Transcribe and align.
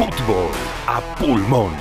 Fútbol 0.00 0.50
a 0.86 1.14
pulmón. 1.16 1.72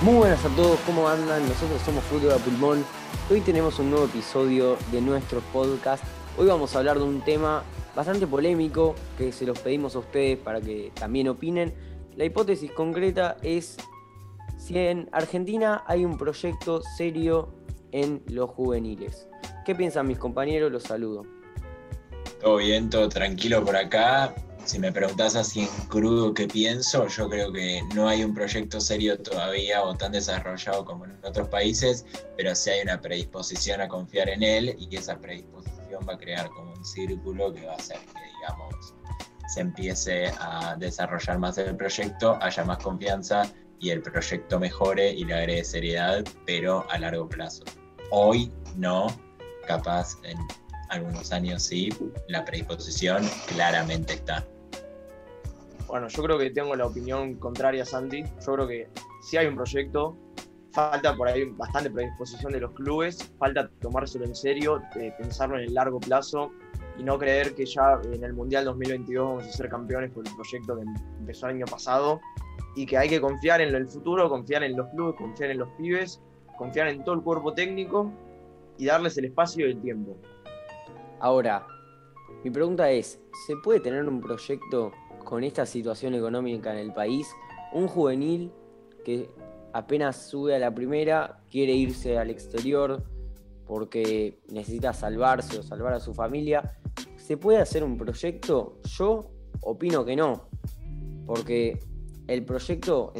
Muy 0.00 0.14
buenas 0.14 0.42
a 0.46 0.48
todos, 0.56 0.80
¿cómo 0.86 1.06
andan? 1.06 1.46
Nosotros 1.46 1.82
somos 1.82 2.02
Fútbol 2.04 2.32
a 2.32 2.38
Pulmón. 2.38 2.82
Hoy 3.30 3.42
tenemos 3.42 3.78
un 3.78 3.90
nuevo 3.90 4.06
episodio 4.06 4.78
de 4.90 5.02
nuestro 5.02 5.40
podcast. 5.52 6.02
Hoy 6.38 6.46
vamos 6.46 6.74
a 6.74 6.78
hablar 6.78 6.96
de 6.96 7.04
un 7.04 7.20
tema 7.20 7.62
bastante 7.94 8.26
polémico 8.26 8.94
que 9.18 9.30
se 9.30 9.44
los 9.44 9.58
pedimos 9.58 9.94
a 9.94 9.98
ustedes 9.98 10.38
para 10.38 10.62
que 10.62 10.90
también 10.94 11.28
opinen. 11.28 11.74
La 12.16 12.24
hipótesis 12.24 12.72
concreta 12.72 13.36
es 13.42 13.76
si 14.56 14.78
en 14.78 15.10
Argentina 15.12 15.84
hay 15.86 16.06
un 16.06 16.16
proyecto 16.16 16.80
serio 16.96 17.52
en 17.92 18.22
los 18.26 18.48
juveniles. 18.48 19.28
¿Qué 19.66 19.74
piensan 19.74 20.06
mis 20.06 20.16
compañeros? 20.16 20.72
Los 20.72 20.84
saludo. 20.84 21.43
Todo 22.44 22.58
bien, 22.58 22.90
todo 22.90 23.08
tranquilo 23.08 23.64
por 23.64 23.74
acá. 23.74 24.34
Si 24.66 24.78
me 24.78 24.92
preguntás 24.92 25.34
así 25.34 25.60
en 25.60 25.88
crudo 25.88 26.34
qué 26.34 26.46
pienso, 26.46 27.08
yo 27.08 27.30
creo 27.30 27.50
que 27.50 27.80
no 27.94 28.06
hay 28.06 28.22
un 28.22 28.34
proyecto 28.34 28.82
serio 28.82 29.18
todavía 29.18 29.82
o 29.82 29.94
tan 29.94 30.12
desarrollado 30.12 30.84
como 30.84 31.06
en 31.06 31.18
otros 31.24 31.48
países, 31.48 32.04
pero 32.36 32.54
sí 32.54 32.68
hay 32.68 32.82
una 32.82 33.00
predisposición 33.00 33.80
a 33.80 33.88
confiar 33.88 34.28
en 34.28 34.42
él 34.42 34.76
y 34.78 34.94
esa 34.94 35.16
predisposición 35.16 36.06
va 36.06 36.12
a 36.12 36.18
crear 36.18 36.50
como 36.50 36.74
un 36.74 36.84
círculo 36.84 37.50
que 37.50 37.64
va 37.64 37.72
a 37.72 37.76
hacer 37.76 37.96
que, 37.96 38.20
digamos, 38.36 38.94
se 39.48 39.60
empiece 39.62 40.26
a 40.38 40.76
desarrollar 40.78 41.38
más 41.38 41.56
el 41.56 41.74
proyecto, 41.74 42.36
haya 42.42 42.62
más 42.62 42.76
confianza 42.76 43.50
y 43.80 43.88
el 43.88 44.02
proyecto 44.02 44.60
mejore 44.60 45.12
y 45.12 45.24
le 45.24 45.32
agregue 45.32 45.64
seriedad, 45.64 46.22
pero 46.44 46.84
a 46.90 46.98
largo 46.98 47.26
plazo. 47.26 47.64
Hoy 48.10 48.52
no, 48.76 49.06
capaz 49.66 50.18
en 50.24 50.36
algunos 50.94 51.32
años 51.32 51.62
sí, 51.62 51.90
la 52.28 52.44
predisposición 52.44 53.22
claramente 53.48 54.14
está. 54.14 54.44
Bueno, 55.86 56.08
yo 56.08 56.22
creo 56.22 56.38
que 56.38 56.50
tengo 56.50 56.74
la 56.74 56.86
opinión 56.86 57.34
contraria 57.34 57.84
Santi. 57.84 58.24
Yo 58.44 58.54
creo 58.54 58.66
que 58.66 58.88
si 59.22 59.36
hay 59.36 59.46
un 59.46 59.54
proyecto, 59.54 60.16
falta 60.72 61.14
por 61.14 61.28
ahí 61.28 61.44
bastante 61.44 61.90
predisposición 61.90 62.52
de 62.52 62.60
los 62.60 62.72
clubes, 62.72 63.32
falta 63.38 63.70
tomárselo 63.80 64.24
en 64.24 64.34
serio, 64.34 64.82
pensarlo 65.18 65.56
en 65.58 65.64
el 65.64 65.74
largo 65.74 66.00
plazo 66.00 66.50
y 66.98 67.02
no 67.02 67.18
creer 67.18 67.54
que 67.54 67.66
ya 67.66 68.00
en 68.12 68.24
el 68.24 68.32
Mundial 68.32 68.64
2022 68.64 69.28
vamos 69.28 69.44
a 69.44 69.52
ser 69.52 69.68
campeones 69.68 70.10
por 70.10 70.26
el 70.26 70.34
proyecto 70.34 70.76
que 70.76 70.82
empezó 71.20 71.46
el 71.46 71.56
año 71.56 71.66
pasado 71.66 72.20
y 72.74 72.86
que 72.86 72.98
hay 72.98 73.08
que 73.08 73.20
confiar 73.20 73.60
en 73.60 73.74
el 73.74 73.86
futuro, 73.86 74.28
confiar 74.28 74.64
en 74.64 74.76
los 74.76 74.88
clubes, 74.88 75.16
confiar 75.16 75.50
en 75.50 75.58
los 75.58 75.68
pibes, 75.78 76.20
confiar 76.58 76.88
en 76.88 77.04
todo 77.04 77.14
el 77.14 77.22
cuerpo 77.22 77.54
técnico 77.54 78.10
y 78.78 78.86
darles 78.86 79.16
el 79.18 79.26
espacio 79.26 79.68
y 79.68 79.72
el 79.72 79.80
tiempo. 79.80 80.16
Ahora, 81.20 81.66
mi 82.42 82.50
pregunta 82.50 82.90
es, 82.90 83.20
¿se 83.46 83.56
puede 83.56 83.80
tener 83.80 84.06
un 84.06 84.20
proyecto 84.20 84.92
con 85.24 85.44
esta 85.44 85.64
situación 85.64 86.14
económica 86.14 86.72
en 86.72 86.78
el 86.78 86.92
país? 86.92 87.28
Un 87.72 87.88
juvenil 87.88 88.52
que 89.04 89.30
apenas 89.72 90.28
sube 90.28 90.54
a 90.54 90.58
la 90.58 90.74
primera, 90.74 91.40
quiere 91.50 91.72
irse 91.72 92.18
al 92.18 92.30
exterior 92.30 93.02
porque 93.66 94.40
necesita 94.48 94.92
salvarse 94.92 95.58
o 95.58 95.62
salvar 95.62 95.94
a 95.94 96.00
su 96.00 96.12
familia. 96.12 96.78
¿Se 97.16 97.36
puede 97.36 97.58
hacer 97.58 97.82
un 97.82 97.96
proyecto? 97.96 98.78
Yo 98.84 99.30
opino 99.62 100.04
que 100.04 100.16
no, 100.16 100.48
porque 101.26 101.78
el 102.26 102.44
proyecto, 102.44 103.12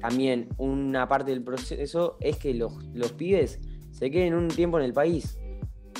también 0.00 0.48
una 0.58 1.06
parte 1.06 1.30
del 1.30 1.42
proceso 1.42 2.16
es 2.20 2.36
que 2.38 2.54
los, 2.54 2.72
los 2.92 3.12
pibes 3.12 3.60
se 3.92 4.10
queden 4.10 4.34
un 4.34 4.48
tiempo 4.48 4.78
en 4.78 4.84
el 4.84 4.92
país 4.92 5.38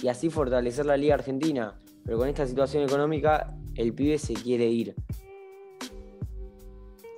y 0.02 0.08
así 0.08 0.30
fortalecer 0.30 0.86
la 0.86 0.96
Liga 0.96 1.14
Argentina. 1.14 1.78
Pero 2.04 2.18
con 2.18 2.28
esta 2.28 2.46
situación 2.46 2.84
económica, 2.84 3.54
el 3.74 3.92
pibe 3.92 4.18
se 4.18 4.34
quiere 4.34 4.66
ir. 4.66 4.94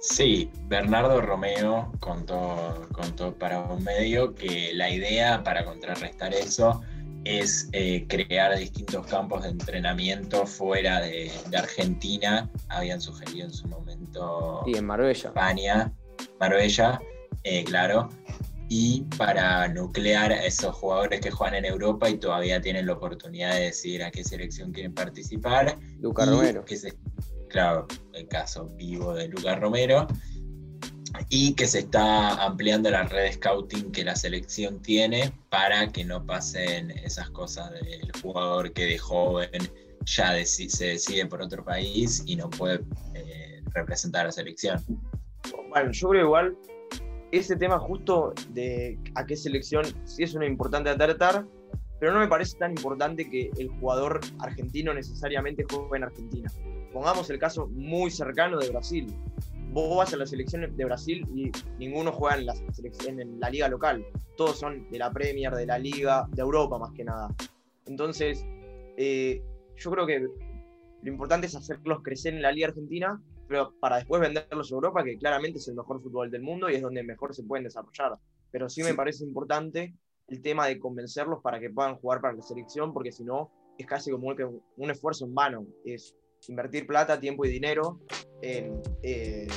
Sí, 0.01 0.51
Bernardo 0.69 1.21
Romeo 1.21 1.93
contó, 2.01 2.87
contó 2.93 3.35
para 3.35 3.61
un 3.61 3.83
medio 3.83 4.35
que 4.35 4.73
la 4.73 4.91
idea 4.91 5.43
para 5.43 5.65
contrarrestar 5.65 6.33
eso 6.33 6.81
es 7.25 7.69
eh, 7.73 8.07
crear 8.09 8.57
distintos 8.57 9.07
campos 9.07 9.43
de 9.43 9.51
entrenamiento 9.51 10.47
fuera 10.47 11.01
de, 11.01 11.31
Argentina. 11.57 12.49
Habían 12.69 13.01
sugerido 13.01 13.47
en 13.47 13.53
su 13.53 13.67
momento 13.69 14.63
sí, 14.65 14.73
en 14.77 14.87
Marbella. 14.87 15.29
España, 15.29 15.93
Marbella, 16.41 17.01
eh, 17.43 17.65
claro, 17.65 18.09
y 18.69 19.03
para 19.17 19.67
nuclear 19.69 20.31
a 20.31 20.45
esos 20.45 20.75
jugadores 20.77 21.21
que 21.21 21.31
juegan 21.31 21.57
en 21.57 21.65
Europa 21.65 22.09
y 22.11 22.19
todavía 22.19 22.61
tienen 22.61 22.87
la 22.87 22.93
oportunidad 22.93 23.55
de 23.55 23.63
decidir 23.63 24.05
a 24.05 24.11
qué 24.11 24.23
selección 24.23 24.73
quieren 24.73 24.93
participar. 24.93 25.79
Lucas 26.01 26.29
Romero. 26.29 26.65
Que 26.65 26.77
claro, 27.49 27.87
el 28.13 28.29
caso 28.29 28.67
vivo 28.77 29.15
de 29.15 29.29
Lucas 29.29 29.59
Romero. 29.59 30.07
Y 31.31 31.55
que 31.55 31.67
se 31.67 31.81
está 31.81 32.45
ampliando 32.45 32.91
la 32.91 33.05
red 33.05 33.25
de 33.25 33.33
scouting 33.33 33.91
que 33.91 34.05
la 34.05 34.15
selección 34.15 34.81
tiene 34.83 35.33
para 35.49 35.91
que 35.91 36.05
no 36.05 36.25
pasen 36.25 36.91
esas 36.91 37.31
cosas 37.31 37.71
del 37.73 38.13
jugador 38.23 38.73
que 38.75 38.85
de 38.85 38.99
joven 38.99 39.71
ya 40.05 40.45
se 40.45 40.85
decide 40.85 41.27
por 41.27 41.41
otro 41.41 41.65
país 41.65 42.23
y 42.27 42.37
no 42.37 42.51
puede 42.51 42.81
eh, 43.15 43.63
representar 43.73 44.23
a 44.23 44.25
la 44.27 44.33
selección. 44.33 44.85
Bueno, 45.71 45.91
yo 45.93 46.09
creo 46.11 46.25
igual 46.27 46.57
ese 47.33 47.57
tema 47.57 47.79
justo 47.79 48.33
de 48.51 48.99
a 49.15 49.27
qué 49.27 49.37
selección 49.37 49.85
sí 50.05 50.23
es 50.23 50.35
una 50.35 50.47
importante 50.47 50.95
tratar, 50.95 51.47
pero 52.01 52.13
no 52.13 52.21
me 52.21 52.29
parece 52.29 52.57
tan 52.59 52.71
importante 52.71 53.29
que 53.29 53.51
el 53.59 53.69
jugador 53.81 54.21
argentino 54.39 54.95
necesariamente 54.95 55.65
juegue 55.69 55.97
en 55.97 56.05
Argentina. 56.05 56.51
Pongamos 56.93 57.29
el 57.31 57.39
caso 57.39 57.67
muy 57.69 58.11
cercano 58.11 58.59
de 58.59 58.71
Brasil. 58.71 59.07
Vos 59.73 59.97
vas 59.97 60.15
a 60.15 60.17
la 60.17 60.27
selección 60.27 60.75
de 60.75 60.85
Brasil 60.85 61.27
y 61.35 61.51
ninguno 61.79 62.13
juega 62.13 62.37
en 62.37 62.47
la, 62.47 62.55
en 63.07 63.41
la 63.41 63.51
liga 63.51 63.69
local. 63.69 64.07
Todos 64.37 64.59
son 64.59 64.89
de 64.91 64.99
la 64.99 65.13
Premier, 65.13 65.53
de 65.53 65.67
la 65.67 65.79
liga, 65.79 66.27
de 66.31 66.41
Europa 66.41 66.79
más 66.79 66.93
que 66.93 67.05
nada. 67.05 67.35
Entonces, 67.87 68.45
eh, 68.97 69.43
yo 69.77 69.91
creo 69.91 70.07
que 70.07 70.21
lo 70.21 71.11
importante 71.13 71.47
es 71.47 71.55
hacerlos 71.55 72.03
crecer 72.03 72.35
en 72.35 72.43
la 72.43 72.53
liga 72.53 72.69
argentina 72.69 73.21
pero 73.49 73.75
para 73.81 73.97
después 73.97 74.21
venderlos 74.21 74.71
a 74.71 74.75
Europa, 74.75 75.03
que 75.03 75.17
claramente 75.17 75.59
es 75.59 75.69
el 75.69 75.75
mejor 75.75 76.03
fútbol 76.03 76.31
del 76.31 76.43
mundo 76.43 76.69
y 76.69 76.75
es 76.75 76.83
donde 76.83 77.03
mejor 77.03 77.35
se 77.35 77.43
pueden 77.43 77.65
desarrollar. 77.65 78.13
Pero 78.51 78.69
sí, 78.69 78.83
me 78.83 78.95
parece 78.95 79.25
importante 79.25 79.95
el 80.29 80.43
tema 80.43 80.67
de 80.67 80.79
convencerlos 80.79 81.41
para 81.43 81.59
que 81.59 81.71
puedan 81.71 81.97
jugar 81.97 82.21
para 82.21 82.35
la 82.35 82.43
selección, 82.43 82.93
porque 82.93 83.11
si 83.11 83.25
no, 83.25 83.51
es 83.79 83.87
casi 83.87 84.11
como 84.11 84.29
un, 84.77 84.91
esfuerzo 84.91 85.25
en 85.25 85.35
vano. 85.35 85.67
Es 85.85 86.15
invertir 86.49 86.87
plata, 86.87 87.19
tiempo 87.19 87.45
y 87.47 87.49
dinero 87.49 88.01
en, 88.43 88.83
eh, 89.03 89.49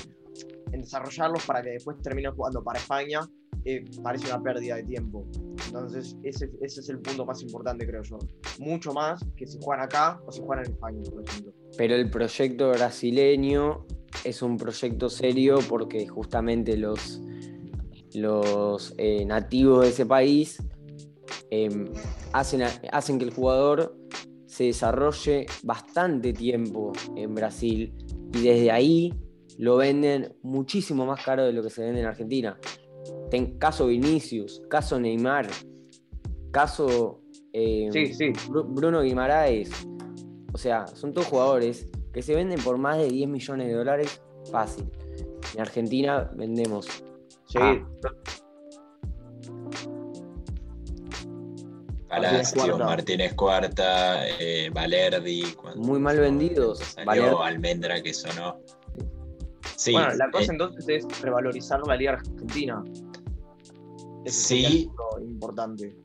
en 0.71 0.81
desarrollarlos 0.81 1.45
para 1.45 1.61
que 1.61 1.71
después 1.71 2.01
terminen 2.01 2.33
jugando 2.33 2.63
para 2.63 2.79
España. 2.79 3.21
Eh, 3.65 3.85
parece 4.01 4.27
una 4.27 4.41
pérdida 4.41 4.75
de 4.75 4.83
tiempo. 4.83 5.25
Entonces, 5.67 6.17
ese, 6.23 6.49
es 6.61 6.89
el 6.89 6.99
punto 6.99 7.25
más 7.25 7.41
importante, 7.43 7.85
creo 7.85 8.01
yo. 8.01 8.17
Mucho 8.59 8.91
más 8.93 9.23
que 9.37 9.45
si 9.45 9.59
juegan 9.61 9.85
acá 9.85 10.19
o 10.25 10.31
si 10.31 10.41
juegan 10.41 10.65
en 10.65 10.71
España, 10.71 11.01
por 11.09 11.23
ejemplo. 11.23 11.53
Pero 11.77 11.95
el 11.95 12.09
proyecto 12.09 12.69
brasileño 12.69 13.85
es 14.23 14.41
un 14.41 14.57
proyecto 14.57 15.09
serio 15.09 15.59
porque 15.69 16.07
justamente 16.07 16.75
los, 16.75 17.21
los 18.15 18.93
eh, 18.97 19.25
nativos 19.25 19.83
de 19.83 19.89
ese 19.89 20.05
país 20.05 20.57
em, 21.51 21.85
hacen, 22.33 22.63
hacen 22.91 23.19
que 23.19 23.25
el 23.25 23.33
jugador 23.33 23.95
se 24.47 24.65
desarrolle 24.65 25.45
bastante 25.63 26.33
tiempo 26.33 26.91
en 27.15 27.33
Brasil 27.35 27.93
y 28.33 28.41
desde 28.41 28.71
ahí 28.71 29.13
lo 29.57 29.77
venden 29.77 30.35
muchísimo 30.41 31.05
más 31.05 31.23
caro 31.23 31.45
de 31.45 31.53
lo 31.53 31.61
que 31.63 31.69
se 31.69 31.83
vende 31.83 32.01
en 32.01 32.07
Argentina. 32.07 32.57
Ten, 33.31 33.57
caso 33.57 33.87
Vinicius, 33.87 34.61
caso 34.69 34.99
Neymar, 34.99 35.47
caso 36.51 37.21
em, 37.53 37.89
Bruno 38.49 39.01
Guimaraes, 39.01 39.71
o 40.53 40.57
sea, 40.57 40.85
son 40.87 41.13
todos 41.13 41.27
jugadores 41.27 41.87
que 42.13 42.21
se 42.21 42.35
venden 42.35 42.61
por 42.61 42.77
más 42.77 42.97
de 42.97 43.07
10 43.07 43.29
millones 43.29 43.67
de 43.67 43.73
dólares 43.73 44.21
fácil. 44.51 44.85
En 45.55 45.61
Argentina 45.61 46.29
vendemos. 46.35 46.87
Sí. 47.47 47.59
Palacio, 52.09 52.77
Martínez 52.77 53.33
Cuarta, 53.35 54.27
eh, 54.27 54.69
Valerdi. 54.73 55.55
Muy 55.77 55.99
mal 55.99 56.19
vendidos. 56.19 56.79
Salió 56.79 57.41
Almendra 57.41 58.01
que 58.03 58.13
sonó. 58.13 58.59
Sí, 59.77 59.93
bueno, 59.93 60.13
la 60.15 60.29
cosa 60.29 60.51
eh, 60.51 60.55
entonces 60.55 60.85
es 60.89 61.21
revalorizar 61.21 61.79
la 61.87 61.95
Liga 61.95 62.13
Argentina. 62.13 62.83
Sí. 64.25 64.89
importante. 65.21 65.95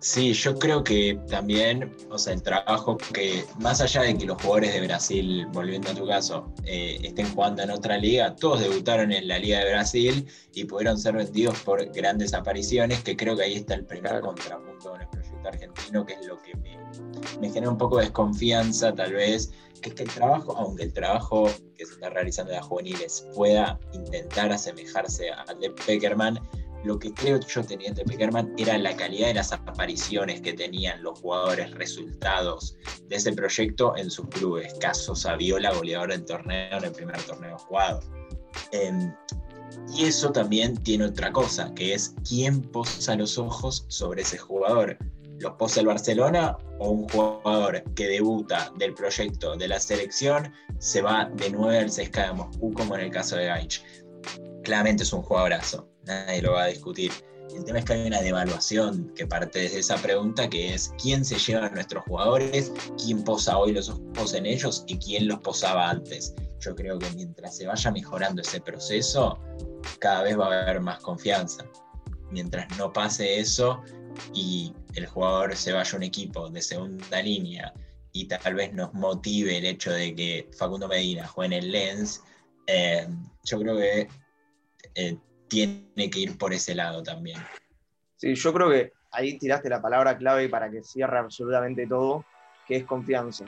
Sí, 0.00 0.32
yo 0.34 0.58
creo 0.58 0.84
que 0.84 1.18
también, 1.28 1.94
o 2.10 2.18
sea, 2.18 2.34
el 2.34 2.42
trabajo 2.42 2.96
que, 2.96 3.44
más 3.58 3.80
allá 3.80 4.02
de 4.02 4.16
que 4.16 4.26
los 4.26 4.40
jugadores 4.40 4.74
de 4.74 4.80
Brasil, 4.82 5.46
volviendo 5.52 5.90
a 5.90 5.94
tu 5.94 6.06
caso, 6.06 6.52
eh, 6.64 6.98
estén 7.02 7.32
jugando 7.34 7.62
en 7.62 7.70
otra 7.70 7.96
liga, 7.96 8.34
todos 8.36 8.60
debutaron 8.60 9.10
en 9.10 9.26
la 9.26 9.38
Liga 9.38 9.60
de 9.60 9.70
Brasil 9.70 10.26
y 10.54 10.64
pudieron 10.64 10.98
ser 10.98 11.16
vendidos 11.16 11.58
por 11.60 11.84
grandes 11.92 12.34
apariciones, 12.34 13.02
que 13.02 13.16
creo 13.16 13.36
que 13.36 13.44
ahí 13.44 13.54
está 13.54 13.74
el 13.74 13.84
primer 13.84 14.20
contrapunto 14.20 14.90
con 14.90 15.00
el 15.00 15.08
proyecto 15.08 15.36
proyecto 15.42 15.48
argentino, 15.48 16.06
que 16.06 16.14
es 16.14 16.26
lo 16.26 16.42
que 16.42 16.56
me, 16.56 16.78
me 17.40 17.48
genera 17.48 17.70
un 17.70 17.78
poco 17.78 17.96
de 17.96 18.04
desconfianza 18.04 18.94
tal 18.94 19.14
vez, 19.14 19.50
que 19.80 19.90
es 19.90 19.94
que 19.94 20.02
el 20.02 20.10
trabajo, 20.10 20.56
aunque 20.56 20.84
el 20.84 20.92
trabajo 20.92 21.50
que 21.76 21.86
se 21.86 21.94
está 21.94 22.10
realizando 22.10 22.52
en 22.52 22.58
las 22.58 22.66
juveniles 22.66 23.26
pueda 23.34 23.78
intentar 23.92 24.52
asemejarse 24.52 25.30
al 25.30 25.58
de 25.60 25.70
Peckerman, 25.70 26.40
lo 26.86 26.98
que 26.98 27.12
creo 27.12 27.40
yo 27.40 27.64
tenía 27.64 27.92
de 27.92 28.04
Peckerman 28.04 28.54
era 28.56 28.78
la 28.78 28.96
calidad 28.96 29.28
de 29.28 29.34
las 29.34 29.52
apariciones 29.52 30.40
que 30.40 30.52
tenían 30.52 31.02
los 31.02 31.18
jugadores, 31.18 31.72
resultados 31.72 32.76
de 33.08 33.16
ese 33.16 33.32
proyecto 33.32 33.96
en 33.96 34.08
sus 34.08 34.28
clubes. 34.28 34.72
Caso 34.74 35.16
Saviola, 35.16 35.72
goleador 35.74 36.10
del 36.10 36.24
torneo 36.24 36.78
en 36.78 36.84
el 36.84 36.92
primer 36.92 37.20
torneo 37.22 37.58
jugado. 37.58 38.00
Em, 38.70 39.12
y 39.94 40.04
eso 40.04 40.30
también 40.30 40.76
tiene 40.84 41.06
otra 41.06 41.32
cosa, 41.32 41.74
que 41.74 41.92
es 41.92 42.14
quién 42.26 42.62
posa 42.62 43.16
los 43.16 43.36
ojos 43.36 43.84
sobre 43.88 44.22
ese 44.22 44.38
jugador. 44.38 44.96
¿Los 45.40 45.52
posa 45.54 45.80
el 45.80 45.86
Barcelona 45.86 46.56
o 46.78 46.90
un 46.90 47.08
jugador 47.08 47.82
que 47.94 48.06
debuta 48.06 48.72
del 48.78 48.94
proyecto 48.94 49.56
de 49.56 49.68
la 49.68 49.80
selección 49.80 50.52
se 50.78 51.02
va 51.02 51.28
de 51.34 51.50
nuevo 51.50 51.68
al 51.68 51.90
CSKA 51.90 52.28
de 52.28 52.32
Moscú, 52.32 52.72
como 52.72 52.94
en 52.94 53.02
el 53.02 53.10
caso 53.10 53.36
de 53.36 53.46
Gaich? 53.46 53.82
Claramente 54.62 55.02
es 55.02 55.12
un 55.12 55.22
jugadorazo 55.22 55.95
nadie 56.06 56.42
lo 56.42 56.52
va 56.52 56.64
a 56.64 56.68
discutir. 56.68 57.12
El 57.54 57.64
tema 57.64 57.78
es 57.78 57.84
que 57.84 57.92
hay 57.92 58.06
una 58.06 58.20
devaluación 58.20 59.12
que 59.14 59.26
parte 59.26 59.60
desde 59.60 59.78
esa 59.78 59.96
pregunta 59.96 60.48
que 60.48 60.74
es 60.74 60.92
quién 61.00 61.24
se 61.24 61.38
lleva 61.38 61.66
a 61.66 61.70
nuestros 61.70 62.04
jugadores, 62.04 62.72
quién 63.02 63.22
posa 63.22 63.56
hoy 63.56 63.72
los 63.72 63.88
ojos 63.88 64.34
en 64.34 64.46
ellos 64.46 64.84
y 64.88 64.98
quién 64.98 65.28
los 65.28 65.38
posaba 65.40 65.90
antes. 65.90 66.34
Yo 66.60 66.74
creo 66.74 66.98
que 66.98 67.08
mientras 67.12 67.56
se 67.56 67.66
vaya 67.66 67.90
mejorando 67.92 68.42
ese 68.42 68.60
proceso, 68.60 69.38
cada 70.00 70.22
vez 70.22 70.38
va 70.38 70.46
a 70.46 70.62
haber 70.62 70.80
más 70.80 70.98
confianza. 71.00 71.64
Mientras 72.30 72.66
no 72.76 72.92
pase 72.92 73.38
eso 73.38 73.80
y 74.34 74.74
el 74.94 75.06
jugador 75.06 75.54
se 75.54 75.72
vaya 75.72 75.92
a 75.92 75.96
un 75.96 76.02
equipo 76.02 76.48
de 76.50 76.60
segunda 76.60 77.22
línea 77.22 77.72
y 78.12 78.26
tal 78.26 78.54
vez 78.54 78.72
nos 78.72 78.92
motive 78.94 79.58
el 79.58 79.66
hecho 79.66 79.92
de 79.92 80.14
que 80.14 80.48
Facundo 80.56 80.88
Medina 80.88 81.28
juegue 81.28 81.56
en 81.56 81.62
el 81.62 81.70
Lens, 81.70 82.22
eh, 82.66 83.06
yo 83.44 83.60
creo 83.60 83.76
que 83.76 84.08
eh, 84.94 85.18
tiene 85.48 86.10
que 86.10 86.20
ir 86.20 86.38
por 86.38 86.52
ese 86.52 86.74
lado 86.74 87.02
también. 87.02 87.38
Sí, 88.16 88.34
yo 88.34 88.52
creo 88.52 88.70
que 88.70 88.92
ahí 89.12 89.38
tiraste 89.38 89.68
la 89.68 89.80
palabra 89.80 90.16
clave 90.16 90.48
para 90.48 90.70
que 90.70 90.82
cierre 90.82 91.18
absolutamente 91.18 91.86
todo, 91.86 92.24
que 92.66 92.76
es 92.76 92.84
confianza. 92.84 93.44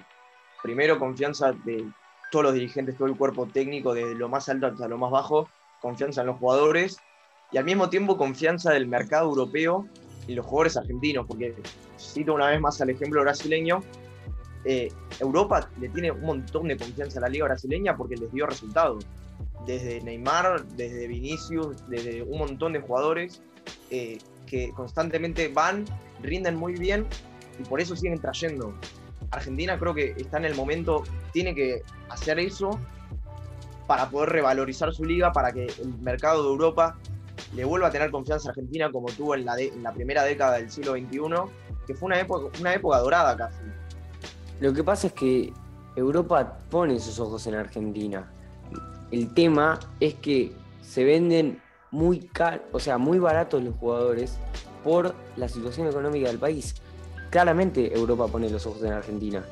Primero, 0.62 0.98
confianza 0.98 1.52
de 1.52 1.90
todos 2.30 2.46
los 2.46 2.54
dirigentes, 2.54 2.96
todo 2.96 3.08
el 3.08 3.16
cuerpo 3.16 3.46
técnico, 3.46 3.94
desde 3.94 4.14
lo 4.14 4.28
más 4.28 4.48
alto 4.48 4.66
hasta 4.66 4.88
lo 4.88 4.98
más 4.98 5.10
bajo, 5.10 5.48
confianza 5.80 6.20
en 6.20 6.28
los 6.28 6.38
jugadores 6.38 6.98
y 7.50 7.58
al 7.58 7.64
mismo 7.64 7.88
tiempo 7.88 8.16
confianza 8.16 8.72
del 8.72 8.86
mercado 8.86 9.28
europeo 9.28 9.86
y 10.26 10.34
los 10.34 10.44
jugadores 10.44 10.76
argentinos, 10.76 11.26
porque 11.26 11.54
cito 11.98 12.34
una 12.34 12.48
vez 12.48 12.60
más 12.60 12.80
al 12.80 12.90
ejemplo 12.90 13.22
brasileño, 13.22 13.82
eh, 14.64 14.88
Europa 15.20 15.70
le 15.80 15.88
tiene 15.88 16.10
un 16.10 16.20
montón 16.20 16.68
de 16.68 16.76
confianza 16.76 17.18
a 17.18 17.22
la 17.22 17.28
liga 17.28 17.46
brasileña 17.46 17.96
porque 17.96 18.16
les 18.16 18.30
dio 18.32 18.44
resultados 18.46 19.06
desde 19.66 20.00
Neymar, 20.00 20.64
desde 20.76 21.06
Vinicius, 21.06 21.76
desde 21.88 22.22
un 22.22 22.38
montón 22.38 22.72
de 22.72 22.80
jugadores 22.80 23.42
eh, 23.90 24.18
que 24.46 24.70
constantemente 24.72 25.48
van, 25.48 25.84
rinden 26.22 26.56
muy 26.56 26.74
bien 26.74 27.06
y 27.58 27.64
por 27.64 27.80
eso 27.80 27.94
siguen 27.96 28.20
trayendo. 28.20 28.74
Argentina 29.30 29.78
creo 29.78 29.94
que 29.94 30.14
está 30.16 30.38
en 30.38 30.46
el 30.46 30.54
momento, 30.54 31.04
tiene 31.32 31.54
que 31.54 31.82
hacer 32.08 32.38
eso 32.38 32.78
para 33.86 34.08
poder 34.08 34.30
revalorizar 34.30 34.92
su 34.94 35.04
liga, 35.04 35.32
para 35.32 35.52
que 35.52 35.66
el 35.66 35.98
mercado 36.00 36.42
de 36.42 36.50
Europa 36.50 36.96
le 37.54 37.64
vuelva 37.64 37.88
a 37.88 37.90
tener 37.90 38.10
confianza 38.10 38.48
a 38.48 38.50
Argentina 38.50 38.90
como 38.90 39.08
tuvo 39.08 39.34
en 39.34 39.44
la, 39.44 39.58
en 39.58 39.82
la 39.82 39.92
primera 39.92 40.22
década 40.22 40.58
del 40.58 40.70
siglo 40.70 40.92
XXI, 40.92 41.18
que 41.86 41.94
fue 41.94 42.06
una 42.06 42.20
época, 42.20 42.58
una 42.60 42.74
época 42.74 42.98
dorada 42.98 43.36
casi. 43.36 43.62
Lo 44.60 44.72
que 44.72 44.84
pasa 44.84 45.06
es 45.08 45.12
que 45.12 45.52
Europa 45.96 46.58
pone 46.70 46.98
sus 47.00 47.18
ojos 47.18 47.46
en 47.46 47.54
Argentina. 47.54 48.30
El 49.10 49.32
tema 49.34 49.78
es 50.00 50.14
que 50.14 50.52
se 50.82 51.04
venden 51.04 51.60
muy 51.90 52.20
car 52.20 52.66
o 52.72 52.80
sea, 52.80 52.98
muy 52.98 53.18
baratos 53.18 53.62
los 53.62 53.74
jugadores 53.76 54.38
por 54.84 55.14
la 55.36 55.48
situación 55.48 55.88
económica 55.88 56.28
del 56.28 56.38
país. 56.38 56.74
Claramente 57.30 57.94
Europa 57.94 58.26
pone 58.28 58.48
los 58.48 58.66
ojos 58.66 58.82
en 58.82 58.92
Argentina. 58.92 59.44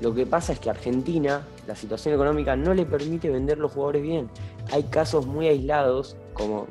Lo 0.00 0.14
que 0.14 0.26
pasa 0.26 0.52
es 0.52 0.60
que 0.60 0.68
Argentina, 0.68 1.46
la 1.66 1.74
situación 1.74 2.14
económica 2.14 2.54
no 2.56 2.74
le 2.74 2.84
permite 2.84 3.30
vender 3.30 3.58
los 3.58 3.72
jugadores 3.72 4.02
bien. 4.02 4.28
Hay 4.70 4.84
casos 4.84 5.26
muy 5.26 5.48
aislados, 5.48 6.16
como 6.34 6.66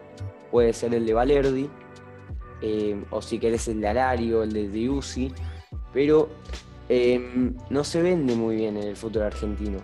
puede 0.51 0.73
ser 0.73 0.93
el 0.93 1.05
de 1.05 1.13
Valerdi, 1.13 1.69
eh, 2.61 3.03
o 3.09 3.21
si 3.21 3.39
querés 3.39 3.67
el 3.67 3.81
de 3.81 3.87
Alario, 3.87 4.43
el 4.43 4.53
de 4.53 4.69
Diusi, 4.69 5.33
pero 5.91 6.29
eh, 6.87 7.51
no 7.69 7.83
se 7.83 8.03
vende 8.03 8.35
muy 8.35 8.57
bien 8.57 8.77
en 8.77 8.83
el 8.89 8.95
fútbol 8.95 9.23
argentino. 9.23 9.79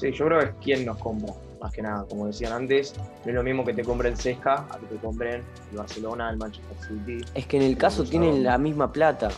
Sí, 0.00 0.12
yo 0.12 0.24
creo 0.24 0.38
que 0.38 0.46
es 0.46 0.52
quien 0.62 0.86
nos 0.86 0.96
compra, 0.96 1.34
más 1.60 1.72
que 1.72 1.82
nada. 1.82 2.06
Como 2.08 2.26
decían 2.26 2.54
antes, 2.54 2.94
no 2.96 3.28
es 3.28 3.34
lo 3.34 3.42
mismo 3.42 3.66
que 3.66 3.74
te 3.74 3.84
compren 3.84 4.16
Sesca 4.16 4.66
a 4.70 4.78
que 4.78 4.86
te 4.86 4.96
compren 4.96 5.42
el 5.70 5.76
Barcelona, 5.76 6.30
el 6.30 6.38
Manchester 6.38 6.76
City. 6.88 7.22
Es 7.34 7.44
que 7.44 7.58
en 7.58 7.64
el 7.64 7.76
caso 7.76 8.04
tienen 8.04 8.42
la 8.42 8.56
misma 8.56 8.90
plata. 8.90 9.28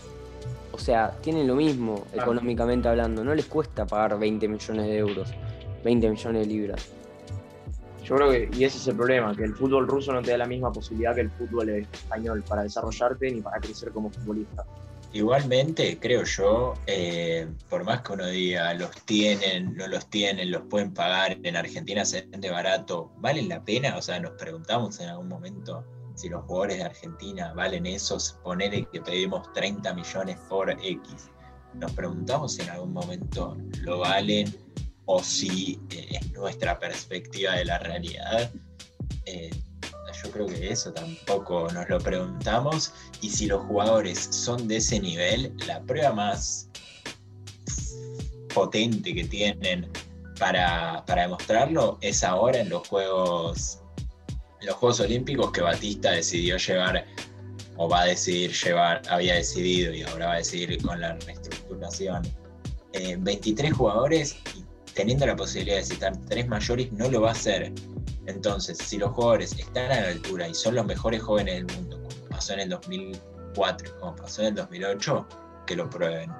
O 0.70 0.78
sea, 0.78 1.10
tienen 1.20 1.48
lo 1.48 1.56
mismo 1.56 2.04
económicamente 2.12 2.88
hablando. 2.88 3.24
No 3.24 3.34
les 3.34 3.46
cuesta 3.46 3.86
pagar 3.86 4.20
20 4.20 4.46
millones 4.46 4.86
de 4.86 4.98
euros, 4.98 5.34
20 5.82 6.10
millones 6.10 6.46
de 6.46 6.54
libras. 6.54 6.92
Yo 8.04 8.14
creo 8.14 8.30
que, 8.30 8.48
y 8.56 8.64
ese 8.64 8.78
es 8.78 8.86
el 8.86 8.94
problema, 8.94 9.34
que 9.34 9.42
el 9.42 9.54
fútbol 9.54 9.88
ruso 9.88 10.12
no 10.12 10.22
te 10.22 10.30
da 10.30 10.38
la 10.38 10.46
misma 10.46 10.72
posibilidad 10.72 11.14
que 11.14 11.22
el 11.22 11.30
fútbol 11.30 11.70
español 11.70 12.44
para 12.48 12.62
desarrollarte 12.62 13.32
ni 13.32 13.40
para 13.40 13.58
crecer 13.58 13.90
como 13.90 14.10
futbolista. 14.10 14.64
Igualmente, 15.14 15.98
creo 16.00 16.24
yo, 16.24 16.74
eh, 16.86 17.46
por 17.68 17.84
más 17.84 18.00
que 18.00 18.12
uno 18.14 18.26
diga 18.26 18.72
los 18.72 18.90
tienen, 19.04 19.76
no 19.76 19.86
los 19.86 20.08
tienen, 20.08 20.50
los 20.50 20.62
pueden 20.62 20.94
pagar, 20.94 21.36
en 21.42 21.54
Argentina 21.54 22.02
se 22.06 22.22
vende 22.22 22.50
barato, 22.50 23.12
¿valen 23.18 23.50
la 23.50 23.62
pena? 23.62 23.96
O 23.98 24.02
sea, 24.02 24.18
nos 24.20 24.32
preguntamos 24.32 24.98
en 25.00 25.10
algún 25.10 25.28
momento 25.28 25.84
si 26.14 26.30
los 26.30 26.44
jugadores 26.44 26.78
de 26.78 26.84
Argentina 26.84 27.52
valen 27.52 27.84
esos, 27.84 28.38
ponerle 28.42 28.88
que 28.90 29.02
pedimos 29.02 29.52
30 29.52 29.92
millones 29.92 30.38
por 30.48 30.70
X. 30.70 31.30
Nos 31.74 31.92
preguntamos 31.92 32.58
en 32.58 32.70
algún 32.70 32.92
momento 32.92 33.56
lo 33.82 33.98
valen 33.98 34.54
o 35.04 35.22
si 35.22 35.78
eh, 35.90 36.18
es 36.20 36.32
nuestra 36.32 36.78
perspectiva 36.78 37.52
de 37.52 37.66
la 37.66 37.78
realidad. 37.78 38.50
Eh, 39.26 39.50
yo 40.22 40.30
creo 40.30 40.46
que 40.46 40.70
eso 40.70 40.92
tampoco 40.92 41.68
nos 41.72 41.88
lo 41.88 41.98
preguntamos. 41.98 42.92
Y 43.20 43.30
si 43.30 43.46
los 43.46 43.62
jugadores 43.66 44.18
son 44.18 44.68
de 44.68 44.76
ese 44.76 45.00
nivel, 45.00 45.54
la 45.66 45.80
prueba 45.82 46.12
más 46.12 46.68
potente 48.54 49.14
que 49.14 49.24
tienen 49.24 49.90
para, 50.38 51.04
demostrarlo 51.06 51.98
es 52.00 52.22
ahora 52.24 52.58
en 52.58 52.68
los 52.68 52.86
Juegos, 52.88 53.80
los 54.60 54.74
Juegos 54.76 55.00
Olímpicos 55.00 55.52
que 55.52 55.60
Batista 55.60 56.10
decidió 56.10 56.56
llevar 56.56 57.06
o 57.76 57.88
va 57.88 58.02
a 58.02 58.04
decidir 58.06 58.52
llevar, 58.52 59.02
había 59.08 59.34
decidido 59.34 59.94
y 59.94 60.02
ahora 60.02 60.26
va 60.26 60.32
a 60.34 60.38
decidir 60.38 60.82
con 60.82 61.00
la 61.00 61.14
reestructuración. 61.14 62.22
23 63.18 63.70
eh, 63.70 63.74
jugadores 63.74 64.36
teniendo 64.94 65.24
la 65.26 65.34
posibilidad 65.34 65.76
de 65.76 65.84
citar 65.84 66.12
tres 66.28 66.46
mayores 66.48 66.92
no 66.92 67.08
lo 67.08 67.22
va 67.22 67.30
a 67.30 67.32
hacer. 67.32 67.72
Entonces, 68.26 68.78
si 68.78 68.98
los 68.98 69.10
jugadores 69.12 69.58
están 69.58 69.90
a 69.90 70.00
la 70.00 70.08
altura 70.08 70.48
y 70.48 70.54
son 70.54 70.74
los 70.76 70.86
mejores 70.86 71.22
jóvenes 71.22 71.54
del 71.54 71.76
mundo, 71.76 72.00
como 72.02 72.28
pasó 72.28 72.52
en 72.54 72.60
el 72.60 72.68
2004, 72.68 73.98
como 73.98 74.16
pasó 74.16 74.42
en 74.42 74.48
el 74.48 74.54
2008, 74.54 75.26
que 75.66 75.76
lo 75.76 75.90
prueben. 75.90 76.30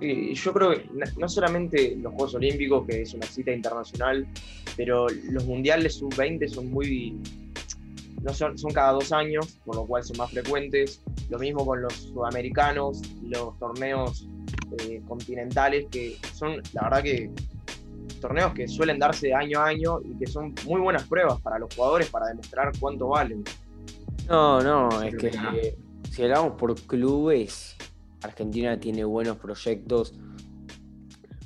Yo 0.00 0.52
creo 0.52 0.70
que 0.70 0.88
no 1.16 1.28
solamente 1.28 1.96
los 1.96 2.12
Juegos 2.12 2.34
Olímpicos, 2.34 2.86
que 2.86 3.02
es 3.02 3.14
una 3.14 3.26
cita 3.26 3.50
internacional, 3.52 4.26
pero 4.76 5.08
los 5.08 5.44
mundiales 5.44 5.94
sub-20 5.94 6.48
son 6.48 6.70
muy. 6.70 7.18
No 8.22 8.32
son, 8.32 8.58
son 8.58 8.72
cada 8.72 8.92
dos 8.92 9.10
años, 9.12 9.58
por 9.64 9.76
lo 9.76 9.86
cual 9.86 10.04
son 10.04 10.18
más 10.18 10.30
frecuentes. 10.30 11.00
Lo 11.30 11.38
mismo 11.38 11.66
con 11.66 11.82
los 11.82 11.94
sudamericanos, 11.94 13.02
los 13.22 13.58
torneos 13.58 14.28
eh, 14.80 15.00
continentales, 15.08 15.86
que 15.90 16.16
son, 16.32 16.62
la 16.74 16.82
verdad, 16.82 17.02
que 17.02 17.30
torneos 18.20 18.52
que 18.54 18.68
suelen 18.68 18.98
darse 18.98 19.32
año 19.34 19.60
a 19.60 19.66
año 19.66 20.00
y 20.02 20.16
que 20.18 20.26
son 20.26 20.54
muy 20.64 20.80
buenas 20.80 21.04
pruebas 21.04 21.40
para 21.40 21.58
los 21.58 21.74
jugadores 21.74 22.08
para 22.10 22.26
demostrar 22.26 22.72
cuánto 22.78 23.08
valen. 23.08 23.44
No, 24.28 24.60
no, 24.60 25.02
es 25.02 25.16
que 25.16 25.76
si 26.10 26.22
hablamos 26.22 26.52
por 26.58 26.74
clubes, 26.82 27.76
Argentina 28.22 28.78
tiene 28.78 29.04
buenos 29.04 29.36
proyectos. 29.36 30.14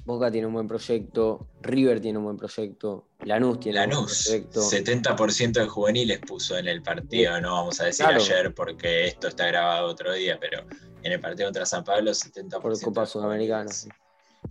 Boca 0.04 0.32
tiene 0.32 0.48
un 0.48 0.54
buen 0.54 0.66
proyecto, 0.66 1.46
River 1.60 2.00
tiene 2.00 2.18
un 2.18 2.24
buen 2.24 2.36
proyecto, 2.36 3.06
Lanús 3.20 3.60
tiene 3.60 3.84
un 3.84 3.90
buen 3.90 4.06
proyecto. 4.06 4.60
70% 4.60 5.52
de 5.52 5.66
juveniles 5.68 6.18
puso 6.18 6.58
en 6.58 6.66
el 6.66 6.82
partido, 6.82 7.40
no 7.40 7.52
vamos 7.52 7.80
a 7.80 7.84
decir 7.84 8.06
ayer 8.06 8.52
porque 8.52 9.06
esto 9.06 9.28
está 9.28 9.46
grabado 9.46 9.86
otro 9.86 10.12
día, 10.12 10.38
pero 10.40 10.64
en 11.04 11.12
el 11.12 11.20
partido 11.20 11.46
contra 11.46 11.64
San 11.66 11.84
Pablo 11.84 12.10
70%. 12.10 12.60
Por 12.60 12.80
Copa 12.80 13.06
Sudamericana. 13.06 13.70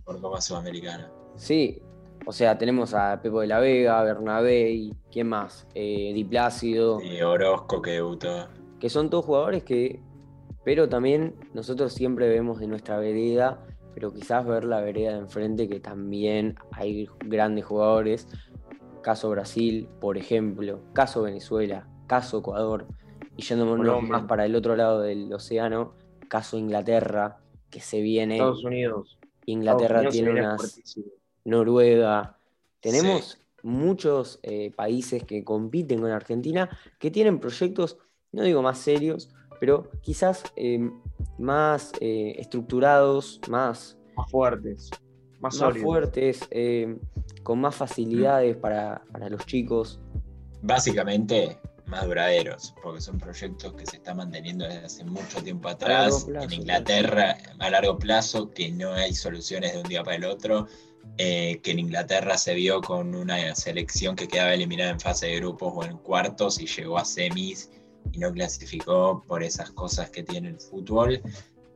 Por 0.04 0.20
Copa 0.22 0.40
Sudamericana. 0.40 1.12
Sí, 1.36 1.82
o 2.24 2.32
sea, 2.32 2.56
tenemos 2.56 2.94
a 2.94 3.20
Pepo 3.20 3.40
de 3.40 3.48
la 3.48 3.58
Vega, 3.58 4.02
Bernabé 4.02 4.70
y 4.70 4.94
¿quién 5.10 5.28
más? 5.28 5.66
Eh, 5.74 6.12
Di 6.14 6.24
Plácido. 6.24 7.00
Y 7.00 7.20
Orozco 7.22 7.82
que 7.82 7.92
debutó. 7.92 8.48
Que 8.78 8.88
son 8.88 9.10
todos 9.10 9.24
jugadores 9.24 9.64
que 9.64 10.00
Pero 10.64 10.88
también 10.88 11.34
nosotros 11.54 11.92
siempre 11.92 12.28
vemos 12.28 12.60
de 12.60 12.68
nuestra 12.68 12.98
vereda, 12.98 13.64
pero 13.94 14.12
quizás 14.12 14.46
ver 14.46 14.64
la 14.64 14.80
vereda 14.80 15.12
de 15.12 15.18
enfrente 15.18 15.68
que 15.68 15.80
también 15.80 16.56
hay 16.70 17.08
grandes 17.24 17.64
jugadores. 17.64 18.28
Caso 19.02 19.30
Brasil, 19.30 19.88
por 20.00 20.16
ejemplo, 20.16 20.80
caso 20.92 21.22
Venezuela, 21.22 21.88
caso 22.06 22.38
Ecuador, 22.38 22.86
y 23.36 23.42
yéndonos 23.42 24.02
más 24.02 24.24
para 24.24 24.46
el 24.46 24.54
otro 24.54 24.76
lado 24.76 25.00
del 25.00 25.32
océano, 25.32 25.94
caso 26.28 26.56
Inglaterra, 26.56 27.38
que 27.68 27.80
se 27.80 28.00
viene. 28.00 28.36
Estados 28.36 28.64
Unidos. 28.64 29.18
Inglaterra 29.44 30.02
Estados 30.02 30.14
Unidos 30.14 30.14
se 30.14 30.22
tiene 30.22 30.40
unas 30.40 30.60
fuertísimo. 30.60 31.21
Noruega. 31.44 32.38
Tenemos 32.80 33.38
muchos 33.62 34.40
eh, 34.42 34.72
países 34.74 35.24
que 35.24 35.44
compiten 35.44 36.00
con 36.00 36.10
Argentina 36.10 36.68
que 36.98 37.10
tienen 37.10 37.38
proyectos, 37.38 37.98
no 38.32 38.42
digo 38.42 38.62
más 38.62 38.78
serios, 38.78 39.30
pero 39.60 39.88
quizás 40.00 40.42
eh, 40.56 40.90
más 41.38 41.92
eh, 42.00 42.34
estructurados, 42.38 43.40
más, 43.48 43.96
más 44.16 44.30
fuertes, 44.30 44.90
más, 45.38 45.56
más 45.60 45.78
fuertes, 45.78 46.40
eh, 46.50 46.98
con 47.44 47.60
más 47.60 47.76
facilidades 47.76 48.56
para, 48.56 49.04
para 49.12 49.28
los 49.28 49.46
chicos. 49.46 50.00
Básicamente 50.62 51.58
más 51.86 52.06
duraderos, 52.06 52.74
porque 52.82 53.00
son 53.00 53.18
proyectos 53.18 53.72
que 53.74 53.86
se 53.86 53.98
están 53.98 54.16
manteniendo 54.16 54.64
desde 54.64 54.86
hace 54.86 55.04
mucho 55.04 55.42
tiempo 55.42 55.68
atrás. 55.68 56.24
plazo, 56.24 56.44
en 56.44 56.52
Inglaterra, 56.52 57.36
a 57.58 57.70
largo 57.70 57.98
plazo, 57.98 58.50
que 58.50 58.72
no 58.72 58.92
hay 58.94 59.14
soluciones 59.14 59.74
de 59.74 59.80
un 59.80 59.88
día 59.88 60.02
para 60.02 60.16
el 60.16 60.24
otro. 60.24 60.66
Eh, 61.18 61.60
que 61.62 61.72
en 61.72 61.78
Inglaterra 61.78 62.38
se 62.38 62.54
vio 62.54 62.80
con 62.80 63.14
una 63.14 63.54
selección 63.54 64.16
que 64.16 64.26
quedaba 64.26 64.54
eliminada 64.54 64.92
en 64.92 65.00
fase 65.00 65.26
de 65.26 65.36
grupos 65.36 65.72
o 65.76 65.84
en 65.84 65.98
cuartos 65.98 66.58
y 66.58 66.66
llegó 66.66 66.96
a 66.96 67.04
semis 67.04 67.70
y 68.12 68.18
no 68.18 68.32
clasificó 68.32 69.22
por 69.26 69.42
esas 69.42 69.70
cosas 69.72 70.08
que 70.10 70.22
tiene 70.22 70.48
el 70.48 70.58
fútbol. 70.58 71.20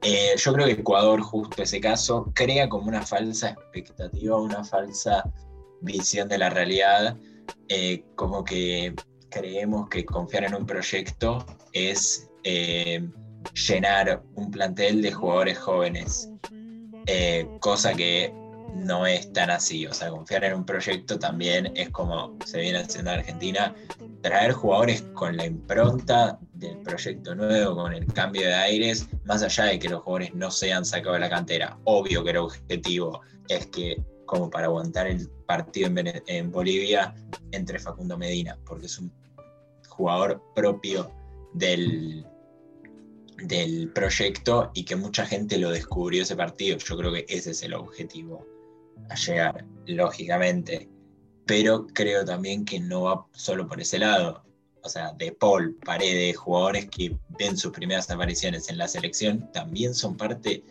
Eh, 0.03 0.35
yo 0.39 0.53
creo 0.55 0.67
que 0.67 0.73
Ecuador, 0.73 1.21
justo 1.21 1.63
ese 1.63 1.81
caso, 1.81 2.33
crea 2.35 2.69
como 2.69 2.89
una 2.89 3.03
falsa 3.03 3.51
expectativa, 3.51 4.41
una 4.41 4.65
falsa 4.65 5.31
visión 5.83 6.29
de 6.29 6.39
la 6.39 6.49
realidad, 6.49 7.17
eh, 7.69 8.05
como 8.15 8.43
que 8.43 8.95
creemos 9.29 9.91
que 9.91 10.07
confiar 10.07 10.45
en 10.45 10.55
un 10.55 10.65
proyecto 10.65 11.45
es 11.73 12.31
llenar 13.53 14.23
un 14.35 14.51
plantel 14.51 15.03
de 15.03 15.13
jugadores 15.13 15.59
jóvenes, 15.59 16.31
cosa 17.61 17.93
que 17.93 18.33
no 18.75 19.07
es 19.07 19.33
tan 19.33 19.51
así, 19.51 19.87
o 19.87 19.93
sea, 19.93 20.11
confiar 20.11 20.45
en 20.45 20.55
un 20.55 20.65
proyecto 20.65 21.19
también 21.19 21.73
es 21.75 21.91
como 21.91 22.37
se 22.45 22.61
viene 22.61 22.79
haciendo 22.79 23.11
en 23.13 23.19
Argentina, 23.21 23.75
traer 24.23 24.53
jugadores 24.53 25.03
con 25.15 25.37
la 25.37 25.47
impronta 25.47 26.39
del 26.53 26.79
proyecto 26.79 27.35
nuevo, 27.35 27.77
con 27.77 27.93
el 27.93 28.07
cambio 28.13 28.47
de 28.47 28.55
aires, 28.55 29.09
más 29.25 29.43
allá 29.43 29.65
de 29.65 29.79
que 29.79 29.89
los 29.89 30.03
jugadores 30.03 30.35
no 30.35 30.51
sean 30.51 30.85
sacados 30.85 31.17
de 31.17 31.21
la 31.21 31.31
cantera. 31.31 31.79
Obvio 31.85 32.25
que 32.25 32.31
el 32.31 32.37
objetivo 32.39 33.21
es 33.49 33.67
que, 33.69 34.03
como 34.27 34.51
para 34.51 34.67
aguantar 34.67 35.07
el 35.07 35.29
partido 35.47 35.89
en, 35.89 36.23
en 36.27 36.51
Bolivia, 36.51 37.15
entre 37.53 37.79
Facundo 37.79 38.19
Medina, 38.19 38.59
porque 38.67 38.87
es 38.87 38.99
un 38.99 39.13
jugador 39.89 40.43
propio 40.55 41.11
del, 41.55 42.27
del 43.43 43.91
proyecto 43.93 44.71
y 44.75 44.85
que 44.85 44.97
mucha 44.97 45.25
gente 45.25 45.59
lo 45.59 45.71
descubrió 45.71 46.23
ese 46.23 46.37
partido. 46.37 46.79
Yo 46.79 46.97
creo 46.97 47.13
que 47.13 47.27
ese 47.29 47.53
es 47.53 47.63
el 47.63 47.75
objetivo 47.75 48.47
a 49.09 49.15
llegar, 49.15 49.65
lógicamente. 49.87 50.89
Pero 51.47 51.87
creo 51.89 52.25
también 52.25 52.65
que 52.65 52.81
no 52.81 53.03
va 53.03 53.27
solo 53.33 53.69
por 53.69 53.81
ese 53.81 53.99
lado. 53.99 54.43
O 54.83 54.89
sea, 54.89 55.13
De 55.13 55.33
Paul, 55.33 55.77
Paredes, 55.85 56.37
jugadores 56.37 56.89
que 56.89 57.17
ven 57.39 57.57
sus 57.57 57.73
primeras 57.73 58.11
apariciones 58.11 58.69
en 58.69 58.79
la 58.79 58.89
selección, 58.89 59.51
también 59.53 59.95
son 59.95 60.17
parte 60.17 60.63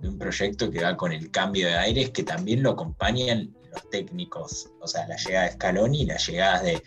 de 0.00 0.08
un 0.08 0.18
proyecto 0.18 0.70
que 0.70 0.82
va 0.82 0.96
con 0.96 1.12
el 1.12 1.30
cambio 1.30 1.66
de 1.66 1.74
aires, 1.74 2.10
que 2.10 2.22
también 2.22 2.62
lo 2.62 2.70
acompañan 2.70 3.54
los 3.72 3.90
técnicos. 3.90 4.70
O 4.80 4.86
sea, 4.86 5.06
la 5.06 5.16
llegada 5.16 5.46
de 5.46 5.52
Scaloni 5.52 6.02
y 6.02 6.06
las 6.06 6.26
llegadas 6.26 6.62
de, 6.62 6.82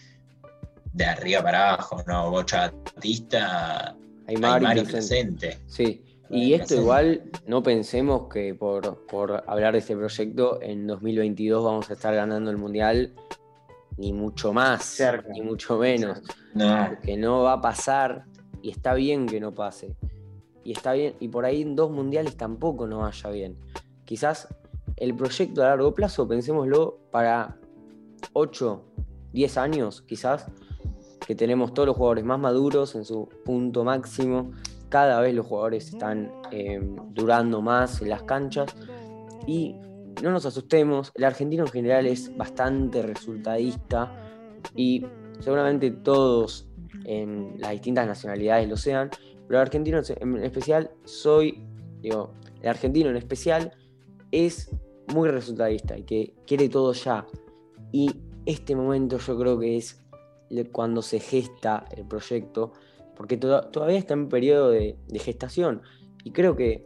de 0.94 1.06
arriba 1.06 1.44
para 1.44 1.74
abajo, 1.74 2.04
¿no? 2.08 2.32
Bocha 2.32 2.72
Batista, 2.96 3.96
Aymar 4.28 4.56
Aymar 4.56 4.78
y 4.78 4.82
presente. 4.84 5.58
presente. 5.58 5.60
Sí, 5.68 6.11
y 6.32 6.54
esto 6.54 6.76
igual 6.76 7.24
no 7.46 7.62
pensemos 7.62 8.28
que 8.32 8.54
por, 8.56 9.06
por 9.08 9.44
hablar 9.48 9.74
de 9.74 9.80
este 9.80 9.96
proyecto 9.96 10.62
en 10.62 10.88
2022 10.88 11.64
vamos 11.64 11.90
a 11.90 11.94
estar 11.94 12.16
ganando 12.16 12.50
el 12.52 12.58
Mundial, 12.58 13.14
ni 13.98 14.14
mucho 14.14 14.54
más, 14.54 14.84
Cerca. 14.84 15.30
ni 15.30 15.42
mucho 15.42 15.78
menos, 15.78 16.22
No, 16.54 16.88
porque 16.90 17.18
no 17.18 17.44
va 17.44 17.54
a 17.54 17.62
pasar 17.62 18.26
y 18.62 18.70
está 18.70 18.94
bien 18.94 19.26
que 19.28 19.40
no 19.40 19.54
pase. 19.54 19.96
Y 20.64 20.74
está 20.74 20.94
bien, 20.94 21.16
y 21.20 21.28
por 21.28 21.46
ahí 21.46 21.64
en 21.64 21.76
dos 21.76 21.92
mundiales 21.92 22.38
tampoco 22.38 22.88
no 22.88 23.00
vaya 23.00 23.30
bien. 23.30 23.58
Quizás 24.06 24.48
el 24.98 25.16
proyecto 25.16 25.64
a 25.64 25.68
largo 25.68 25.94
plazo, 25.94 26.28
pensémoslo 26.28 27.00
para 27.12 27.58
8, 28.34 28.84
10 29.34 29.58
años, 29.58 30.02
quizás, 30.04 30.46
que 31.26 31.36
tenemos 31.36 31.74
todos 31.74 31.88
los 31.88 31.96
jugadores 31.98 32.24
más 32.24 32.40
maduros 32.40 32.96
en 32.96 33.06
su 33.06 33.28
punto 33.44 33.84
máximo. 33.84 34.52
Cada 34.92 35.22
vez 35.22 35.34
los 35.34 35.48
jugadores 35.48 35.88
están 35.88 36.32
eh, 36.52 36.80
durando 37.10 37.62
más 37.62 38.02
en 38.02 38.10
las 38.10 38.24
canchas. 38.24 38.76
Y 39.48 39.78
no 40.22 40.32
nos 40.32 40.46
asustemos, 40.46 41.12
el 41.16 41.24
argentino 41.24 41.64
en 41.64 41.72
general 41.72 42.06
es 42.06 42.36
bastante 42.38 43.02
resultadista 43.02 44.12
y 44.76 45.06
seguramente 45.40 45.90
todos 45.90 46.68
en 47.06 47.56
las 47.58 47.72
distintas 47.72 48.06
nacionalidades 48.06 48.70
lo 48.70 48.78
sean, 48.78 49.10
pero 49.48 49.60
el 49.60 49.66
argentino 49.68 50.00
en 50.20 50.44
especial 50.44 50.92
soy, 51.06 51.64
digo, 52.02 52.34
el 52.62 52.70
argentino 52.70 53.10
en 53.10 53.16
especial 53.16 53.72
es 54.32 54.70
muy 55.08 55.30
resultadista 55.30 55.98
y 55.98 56.04
que 56.04 56.36
quiere 56.46 56.70
todo 56.70 56.94
ya. 56.94 57.26
Y 57.92 58.12
este 58.46 58.76
momento 58.76 59.18
yo 59.18 59.40
creo 59.40 59.58
que 59.58 59.78
es 59.78 60.02
cuando 60.72 61.02
se 61.02 61.20
gesta 61.20 61.86
el 61.96 62.06
proyecto, 62.06 62.74
porque 63.16 63.38
to- 63.38 63.70
todavía 63.70 63.98
está 63.98 64.14
en 64.14 64.30
periodo 64.30 64.70
de, 64.70 64.98
de 65.08 65.20
gestación 65.20 65.82
y 66.24 66.32
creo 66.32 66.56
que 66.56 66.86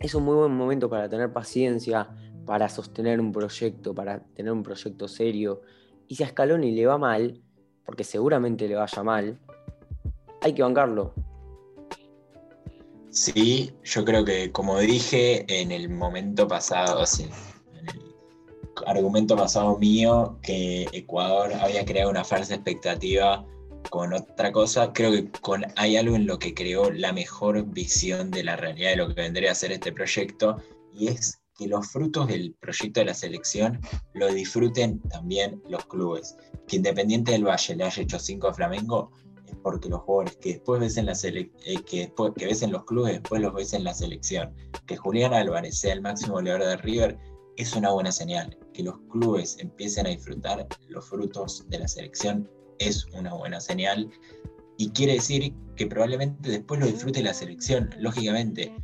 es 0.00 0.14
un 0.14 0.24
muy 0.24 0.34
buen 0.36 0.52
momento 0.52 0.88
para 0.88 1.08
tener 1.08 1.32
paciencia, 1.32 2.08
para 2.46 2.68
sostener 2.68 3.20
un 3.20 3.32
proyecto, 3.32 3.94
para 3.94 4.20
tener 4.34 4.52
un 4.52 4.62
proyecto 4.62 5.08
serio. 5.08 5.62
Y 6.06 6.14
si 6.14 6.22
a 6.22 6.28
Scaloni 6.28 6.72
le 6.72 6.86
va 6.86 6.98
mal, 6.98 7.42
porque 7.84 8.04
seguramente 8.04 8.68
le 8.68 8.76
vaya 8.76 9.02
mal, 9.02 9.38
hay 10.40 10.52
que 10.54 10.62
bancarlo. 10.62 11.12
Sí, 13.10 13.72
yo 13.82 14.04
creo 14.04 14.24
que 14.24 14.52
como 14.52 14.78
dije 14.78 15.44
en 15.48 15.72
el 15.72 15.88
momento 15.88 16.46
pasado, 16.46 17.04
sí, 17.06 17.28
en 17.74 17.88
el 17.88 18.14
argumento 18.86 19.34
pasado 19.34 19.76
mío, 19.78 20.38
que 20.42 20.86
Ecuador 20.92 21.52
había 21.54 21.84
creado 21.84 22.10
una 22.10 22.24
falsa 22.24 22.54
expectativa 22.54 23.44
con 23.90 24.12
otra 24.12 24.52
cosa, 24.52 24.92
creo 24.92 25.10
que 25.12 25.30
con, 25.40 25.64
hay 25.76 25.96
algo 25.96 26.16
en 26.16 26.26
lo 26.26 26.38
que 26.38 26.54
creó 26.54 26.90
la 26.90 27.12
mejor 27.12 27.64
visión 27.64 28.30
de 28.30 28.44
la 28.44 28.56
realidad 28.56 28.90
de 28.90 28.96
lo 28.96 29.08
que 29.08 29.22
vendría 29.22 29.52
a 29.52 29.54
ser 29.54 29.72
este 29.72 29.92
proyecto, 29.92 30.56
y 30.92 31.08
es 31.08 31.40
que 31.56 31.66
los 31.66 31.88
frutos 31.88 32.28
del 32.28 32.54
proyecto 32.60 33.00
de 33.00 33.06
la 33.06 33.14
selección 33.14 33.80
lo 34.14 34.32
disfruten 34.32 35.00
también 35.08 35.60
los 35.68 35.84
clubes. 35.86 36.36
Que 36.68 36.76
Independiente 36.76 37.32
del 37.32 37.44
Valle 37.44 37.74
le 37.74 37.84
haya 37.84 38.02
hecho 38.02 38.18
5 38.18 38.48
a 38.48 38.54
Flamengo, 38.54 39.10
es 39.46 39.56
porque 39.62 39.88
los 39.88 40.02
jugadores 40.02 40.36
que 40.36 40.50
después 40.50 40.80
ves 40.80 40.96
en 40.96 41.06
la 41.06 41.16
eh, 41.22 41.50
que 41.84 42.12
que 42.36 42.46
ves 42.46 42.62
en 42.62 42.72
los 42.72 42.84
clubes, 42.84 43.14
después 43.14 43.42
los 43.42 43.54
ves 43.54 43.72
en 43.72 43.84
la 43.84 43.94
selección. 43.94 44.54
Que 44.86 44.96
Julián 44.96 45.34
Álvarez 45.34 45.78
sea 45.78 45.94
el 45.94 46.02
máximo 46.02 46.34
goleador 46.34 46.64
de 46.64 46.76
River 46.76 47.18
es 47.56 47.74
una 47.74 47.90
buena 47.90 48.12
señal. 48.12 48.56
Que 48.72 48.84
los 48.84 48.98
clubes 49.10 49.56
empiecen 49.58 50.06
a 50.06 50.10
disfrutar 50.10 50.66
los 50.88 51.08
frutos 51.08 51.64
de 51.68 51.80
la 51.80 51.88
selección 51.88 52.48
es 52.78 53.06
una 53.12 53.34
buena 53.34 53.60
señal. 53.60 54.10
Y 54.76 54.90
quiere 54.90 55.14
decir 55.14 55.54
que 55.76 55.86
probablemente 55.86 56.50
después 56.50 56.80
lo 56.80 56.86
disfrute 56.86 57.22
la 57.22 57.34
selección, 57.34 57.90
lógicamente. 57.98 58.74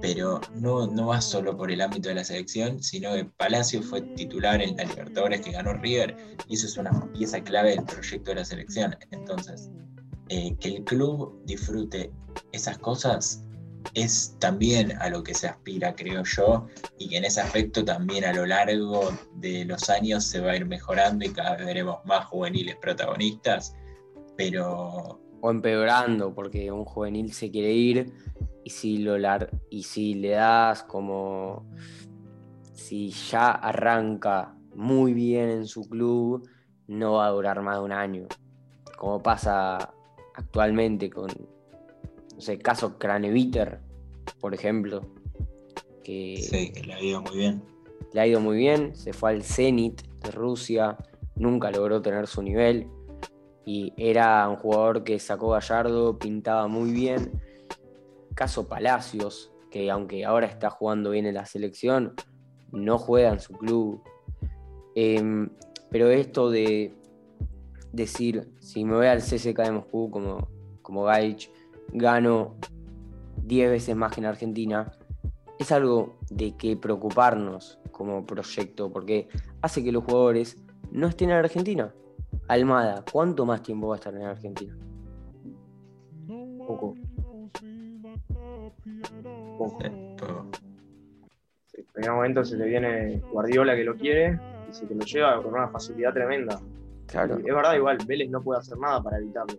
Pero 0.00 0.40
no, 0.54 0.86
no 0.86 1.06
va 1.06 1.20
solo 1.20 1.56
por 1.56 1.70
el 1.70 1.80
ámbito 1.80 2.08
de 2.08 2.16
la 2.16 2.24
selección, 2.24 2.82
sino 2.82 3.14
que 3.14 3.24
Palacio 3.24 3.82
fue 3.82 4.02
titular 4.02 4.60
en 4.60 4.76
la 4.76 4.84
Libertadores 4.84 5.40
que 5.40 5.52
ganó 5.52 5.72
River, 5.74 6.14
y 6.48 6.54
eso 6.54 6.66
es 6.66 6.76
una 6.76 6.90
pieza 7.12 7.42
clave 7.42 7.70
del 7.70 7.84
proyecto 7.84 8.32
de 8.32 8.34
la 8.34 8.44
selección. 8.44 8.96
Entonces, 9.12 9.70
eh, 10.28 10.56
que 10.60 10.68
el 10.76 10.84
club 10.84 11.40
disfrute 11.46 12.10
esas 12.52 12.76
cosas 12.78 13.44
es 13.92 14.36
también 14.38 14.96
a 15.00 15.08
lo 15.08 15.22
que 15.22 15.34
se 15.34 15.46
aspira, 15.46 15.94
creo 15.94 16.24
yo, 16.24 16.66
y 16.98 17.08
que 17.08 17.18
en 17.18 17.24
ese 17.24 17.40
aspecto 17.40 17.84
también 17.84 18.24
a 18.24 18.32
lo 18.32 18.46
largo 18.46 19.10
de 19.34 19.64
los 19.64 19.90
años 19.90 20.24
se 20.24 20.40
va 20.40 20.52
a 20.52 20.56
ir 20.56 20.66
mejorando 20.66 21.24
y 21.24 21.30
cada 21.30 21.56
vez 21.56 21.66
veremos 21.66 21.98
más 22.04 22.24
juveniles 22.26 22.76
protagonistas, 22.76 23.74
pero 24.36 25.20
O 25.40 25.50
empeorando, 25.50 26.34
porque 26.34 26.72
un 26.72 26.84
juvenil 26.84 27.32
se 27.32 27.50
quiere 27.50 27.72
ir 27.72 28.12
y 28.64 28.70
si, 28.70 28.98
lo 28.98 29.16
y 29.70 29.82
si 29.82 30.14
le 30.14 30.30
das 30.30 30.82
como... 30.84 31.66
Si 32.72 33.10
ya 33.10 33.50
arranca 33.50 34.56
muy 34.74 35.14
bien 35.14 35.48
en 35.48 35.66
su 35.66 35.88
club, 35.88 36.46
no 36.86 37.14
va 37.14 37.26
a 37.26 37.30
durar 37.30 37.62
más 37.62 37.78
de 37.78 37.84
un 37.84 37.92
año. 37.92 38.26
Como 38.98 39.22
pasa 39.22 39.94
actualmente 40.34 41.08
con, 41.08 41.30
no 42.34 42.40
sé, 42.40 42.58
caso 42.58 42.98
Craneviter, 42.98 43.80
por 44.40 44.54
ejemplo, 44.54 45.02
que 46.02 46.36
Sí, 46.38 46.72
que 46.72 46.82
le 46.82 46.94
ha 46.94 47.02
ido 47.02 47.22
muy 47.22 47.36
bien. 47.36 47.62
le 48.12 48.20
ha 48.20 48.26
ido 48.26 48.40
muy 48.40 48.56
bien, 48.56 48.94
se 48.94 49.12
fue 49.12 49.30
al 49.30 49.42
Zenit 49.42 50.02
de 50.22 50.30
Rusia, 50.30 50.96
nunca 51.36 51.70
logró 51.70 52.00
tener 52.02 52.26
su 52.26 52.42
nivel 52.42 52.88
y 53.64 53.92
era 53.96 54.48
un 54.48 54.56
jugador 54.56 55.04
que 55.04 55.18
sacó 55.18 55.50
Gallardo, 55.50 56.18
pintaba 56.18 56.68
muy 56.68 56.92
bien. 56.92 57.40
Caso 58.34 58.68
Palacios, 58.68 59.52
que 59.70 59.90
aunque 59.90 60.24
ahora 60.24 60.46
está 60.46 60.68
jugando 60.70 61.10
bien 61.10 61.26
en 61.26 61.34
la 61.34 61.46
selección, 61.46 62.14
no 62.72 62.98
juega 62.98 63.30
en 63.30 63.40
su 63.40 63.54
club. 63.54 64.02
Em, 64.94 65.48
pero 65.90 66.10
esto 66.10 66.50
de 66.50 66.94
decir, 67.92 68.52
si 68.60 68.84
me 68.84 68.96
voy 68.96 69.06
al 69.06 69.22
CSK 69.22 69.56
de 69.62 69.72
Moscú 69.72 70.10
como, 70.10 70.48
como 70.82 71.04
Gaich, 71.04 71.50
gano 71.92 72.56
10 73.44 73.70
veces 73.70 73.96
más 73.96 74.12
que 74.12 74.20
en 74.20 74.26
Argentina, 74.26 74.92
es 75.58 75.70
algo 75.72 76.18
de 76.30 76.56
que 76.56 76.76
preocuparnos 76.76 77.78
como 77.90 78.26
proyecto, 78.26 78.92
porque 78.92 79.28
hace 79.62 79.84
que 79.84 79.92
los 79.92 80.04
jugadores 80.04 80.56
no 80.90 81.06
estén 81.06 81.30
en 81.30 81.36
Argentina. 81.36 81.94
Almada, 82.48 83.04
¿cuánto 83.10 83.46
más 83.46 83.62
tiempo 83.62 83.88
va 83.88 83.94
a 83.94 83.98
estar 83.98 84.14
en 84.14 84.22
Argentina? 84.22 84.76
Poco. 86.66 86.94
Poco. 89.58 89.78
En 91.74 91.84
primer 91.92 92.10
momento 92.12 92.44
se 92.44 92.56
le 92.56 92.66
viene 92.66 93.22
Guardiola 93.32 93.76
que 93.76 93.84
lo 93.84 93.96
quiere 93.96 94.38
y 94.68 94.74
se 94.74 94.86
te 94.86 94.94
lo 94.94 95.04
lleva 95.04 95.42
con 95.42 95.54
una 95.54 95.68
facilidad 95.68 96.12
tremenda. 96.12 96.60
Claro, 97.06 97.38
Y 97.38 97.48
es 97.48 97.54
verdad, 97.54 97.74
igual, 97.74 97.98
Vélez 98.06 98.30
no 98.30 98.42
puede 98.42 98.60
hacer 98.60 98.78
nada 98.78 99.02
para 99.02 99.18
evitarlo. 99.18 99.56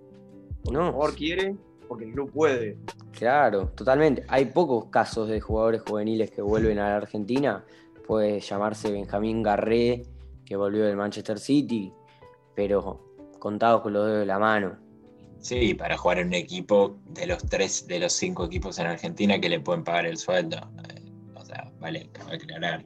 El 0.65 0.73
no, 0.73 0.91
jugador 0.91 1.15
quiere 1.15 1.55
porque 1.87 2.05
el 2.05 2.13
club 2.13 2.31
puede. 2.31 2.77
claro, 3.11 3.67
totalmente. 3.69 4.23
Hay 4.27 4.45
pocos 4.45 4.85
casos 4.85 5.27
de 5.29 5.39
jugadores 5.39 5.81
juveniles 5.81 6.31
que 6.31 6.41
vuelven 6.41 6.79
a 6.79 6.89
la 6.89 6.97
Argentina. 6.97 7.63
Puede 8.07 8.39
llamarse 8.39 8.91
Benjamín 8.91 9.41
Garré, 9.41 10.03
que 10.45 10.55
volvió 10.55 10.85
del 10.85 10.95
Manchester 10.95 11.39
City, 11.39 11.91
pero 12.55 13.01
contados 13.39 13.81
con 13.81 13.93
los 13.93 14.05
dedos 14.05 14.19
de 14.19 14.25
la 14.25 14.39
mano. 14.39 14.77
Sí, 15.39 15.73
para 15.75 15.97
jugar 15.97 16.19
en 16.19 16.27
un 16.27 16.33
equipo 16.33 16.97
de 17.09 17.27
los 17.27 17.43
tres, 17.45 17.87
de 17.87 17.99
los 17.99 18.13
cinco 18.13 18.45
equipos 18.45 18.79
en 18.79 18.87
Argentina 18.87 19.39
que 19.39 19.49
le 19.49 19.59
pueden 19.59 19.83
pagar 19.83 20.07
el 20.07 20.17
sueldo. 20.17 20.57
Eh, 20.89 21.01
o 21.35 21.45
sea, 21.45 21.71
vale, 21.79 22.09
cabe 22.11 22.35
aclarar. 22.35 22.85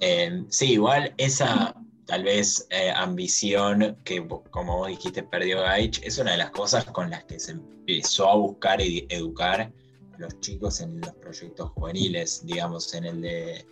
Eh, 0.00 0.44
sí, 0.48 0.72
igual 0.72 1.12
esa 1.16 1.74
tal 2.06 2.24
vez 2.24 2.66
eh, 2.70 2.90
ambición 2.94 3.96
que, 4.04 4.26
como 4.50 4.78
vos 4.78 4.88
dijiste, 4.88 5.22
perdió 5.22 5.62
Gaich, 5.62 6.02
es 6.02 6.18
una 6.18 6.32
de 6.32 6.38
las 6.38 6.50
cosas 6.50 6.84
con 6.86 7.10
las 7.10 7.24
que 7.24 7.38
se 7.38 7.52
empezó 7.52 8.28
a 8.28 8.36
buscar 8.36 8.80
y 8.80 9.06
educar 9.08 9.60
a 9.60 10.18
los 10.18 10.38
chicos 10.40 10.80
en 10.80 11.00
los 11.00 11.12
proyectos 11.14 11.70
juveniles, 11.70 12.44
digamos, 12.44 12.92
en 12.94 13.04
el 13.04 13.20
de, 13.20 13.66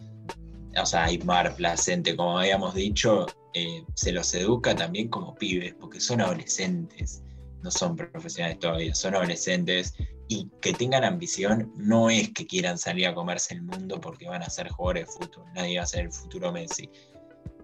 o 0.81 0.87
sea, 0.87 1.05
Aymar, 1.05 1.55
Placente, 1.57 2.17
como 2.17 2.39
habíamos 2.39 2.75
dicho, 2.75 3.27
eh, 3.55 3.85
se 3.95 4.13
los 4.13 4.33
educa 4.35 4.75
también 4.75 5.09
como 5.09 5.35
pibes, 5.35 5.75
porque 5.75 6.01
son 6.01 6.21
adolescentes 6.21 7.23
no 7.63 7.71
son 7.71 7.97
profesionales 7.97 8.59
todavía, 8.59 8.95
son 8.95 9.15
adolescentes 9.15 9.95
y 10.29 10.49
que 10.61 10.73
tengan 10.73 11.05
ambición 11.05 11.73
no 11.77 12.11
es 12.11 12.31
que 12.31 12.47
quieran 12.47 12.79
salir 12.79 13.07
a 13.07 13.15
comerse 13.15 13.55
el 13.55 13.63
mundo 13.63 14.01
porque 14.01 14.29
van 14.29 14.43
a 14.43 14.51
ser 14.51 14.69
jugadores 14.69 15.07
de 15.07 15.13
fútbol, 15.13 15.53
nadie 15.55 15.79
va 15.79 15.85
a 15.85 15.87
ser 15.87 16.07
el 16.07 16.13
futuro 16.13 16.53
Messi, 16.53 16.91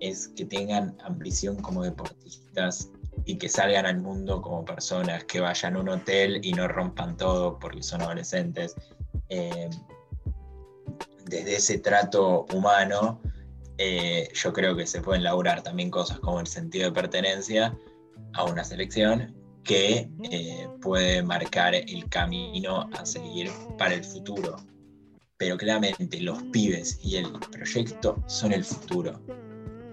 es 0.01 0.29
que 0.29 0.45
tengan 0.45 0.97
ambición 1.05 1.57
como 1.57 1.83
deportistas 1.83 2.91
y 3.25 3.37
que 3.37 3.49
salgan 3.49 3.87
al 3.87 3.99
mundo 3.99 4.41
como 4.41 4.65
personas, 4.65 5.25
que 5.25 5.41
vayan 5.41 5.77
a 5.77 5.81
un 5.81 5.89
hotel 5.89 6.41
y 6.43 6.53
no 6.53 6.69
rompan 6.69 7.17
todo 7.17 7.59
porque 7.59 7.83
son 7.83 8.03
adolescentes. 8.03 8.75
Eh, 9.29 9.69
desde 11.27 11.57
ese 11.57 11.79
trato 11.79 12.47
humano, 12.55 13.21
eh, 13.77 14.29
yo 14.35 14.53
creo 14.53 14.75
que 14.75 14.87
se 14.87 15.01
pueden 15.01 15.23
laburar 15.23 15.63
también 15.63 15.91
cosas 15.91 16.19
como 16.21 16.41
el 16.41 16.47
sentido 16.47 16.87
de 16.87 16.93
pertenencia 16.93 17.77
a 18.35 18.45
una 18.45 18.65
selección 18.65 19.35
que 19.63 20.11
eh, 20.31 20.69
puede 20.81 21.23
marcar 21.23 21.75
el 21.75 22.09
camino 22.09 22.89
a 22.99 23.05
seguir 23.05 23.51
para 23.77 23.95
el 23.95 24.05
futuro. 24.05 24.57
Pero 25.37 25.57
claramente 25.57 26.21
los 26.21 26.43
pibes 26.45 26.99
y 27.03 27.17
el 27.17 27.31
proyecto 27.53 28.23
son 28.27 28.53
el 28.53 28.65
futuro. 28.65 29.21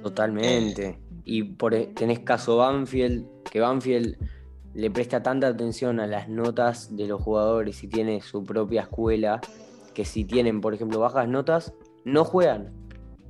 Totalmente. 0.05 0.99
Y 1.23 1.41
por, 1.41 1.73
e- 1.73 1.87
tenés 1.87 2.19
caso 2.19 2.57
Banfield, 2.57 3.25
que 3.49 3.59
Banfield 3.59 4.15
le 4.75 4.91
presta 4.91 5.23
tanta 5.23 5.47
atención 5.47 5.99
a 5.99 6.05
las 6.05 6.29
notas 6.29 6.95
de 6.95 7.07
los 7.07 7.19
jugadores 7.23 7.83
y 7.83 7.87
tiene 7.87 8.21
su 8.21 8.43
propia 8.43 8.81
escuela, 8.81 9.41
que 9.95 10.05
si 10.05 10.23
tienen, 10.23 10.61
por 10.61 10.75
ejemplo, 10.75 10.99
bajas 10.99 11.27
notas, 11.27 11.73
no 12.03 12.23
juegan. 12.23 12.71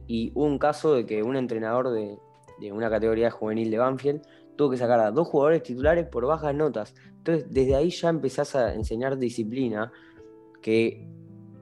Y 0.06 0.34
hubo 0.36 0.44
un 0.44 0.60
caso 0.60 0.94
de 0.96 1.06
que 1.06 1.24
un 1.24 1.38
entrenador 1.38 1.92
de, 1.92 2.20
de 2.60 2.74
una 2.74 2.90
categoría 2.90 3.32
juvenil 3.32 3.72
de 3.72 3.78
Banfield 3.78 4.22
tuvo 4.58 4.72
que 4.72 4.78
sacar 4.78 5.00
a 5.00 5.12
dos 5.12 5.30
jugadores 5.30 5.64
titulares 5.64 6.06
por 6.08 6.26
bajas 6.26 6.54
notas. 6.54 6.94
Entonces, 7.20 7.46
desde 7.50 7.76
ahí 7.76 7.90
ya 7.90 8.10
empezás 8.10 8.54
a 8.54 8.74
enseñar 8.74 9.18
disciplina, 9.18 9.94
que 10.62 11.08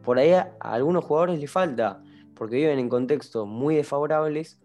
por 0.04 0.17
ahí 0.17 0.32
a 0.32 0.58
a 0.60 0.73
algunos 0.73 1.06
jugadores 1.06 1.39
les 1.39 1.52
falta, 1.52 2.02
porque 2.34 2.56
viven 2.56 2.80
en 2.80 2.89
contextos 2.89 3.47
muy 3.47 3.76
desfavorables 3.76 4.60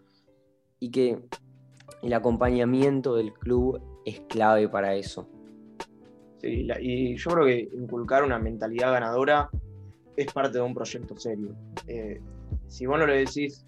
y 0.80 0.90
que 0.90 1.18
el 2.02 2.12
acompañamiento 2.12 3.16
del 3.16 3.32
club 3.32 3.80
es 4.04 4.20
clave 4.28 4.68
para 4.68 4.94
eso. 4.94 5.28
Sí, 6.40 6.68
y 6.80 7.16
yo 7.16 7.30
creo 7.30 7.46
que 7.46 7.68
inculcar 7.74 8.22
una 8.22 8.38
mentalidad 8.38 8.92
ganadora 8.92 9.50
es 10.16 10.32
parte 10.32 10.58
de 10.58 10.62
un 10.62 10.74
proyecto 10.74 11.16
serio. 11.16 11.54
Eh, 11.86 12.20
si 12.68 12.86
vos 12.86 12.98
no 12.98 13.06
lo 13.06 13.12
decís, 13.12 13.64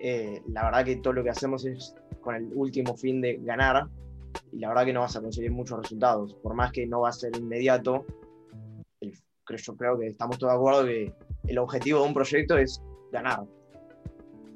eh, 0.00 0.42
la 0.48 0.64
verdad 0.64 0.84
que 0.84 0.96
todo 0.96 1.14
lo 1.14 1.24
que 1.24 1.30
hacemos 1.30 1.64
es 1.64 1.94
con 2.20 2.34
el 2.34 2.50
último 2.54 2.96
fin 2.96 3.20
de 3.20 3.38
ganar 3.38 3.88
y 4.52 4.58
la 4.58 4.68
verdad 4.68 4.84
que 4.84 4.92
no 4.92 5.00
vas 5.00 5.16
a 5.16 5.20
conseguir 5.20 5.50
muchos 5.50 5.80
resultados. 5.80 6.34
Por 6.34 6.54
más 6.54 6.70
que 6.72 6.86
no 6.86 7.00
va 7.00 7.08
a 7.08 7.12
ser 7.12 7.36
inmediato, 7.36 8.04
yo 9.56 9.76
creo 9.76 9.98
que 9.98 10.06
estamos 10.06 10.38
todos 10.38 10.52
de 10.52 10.56
acuerdo 10.56 10.84
que 10.84 11.12
el 11.48 11.58
objetivo 11.58 12.00
de 12.00 12.06
un 12.06 12.14
proyecto 12.14 12.56
es 12.56 12.80
ganar. 13.10 13.44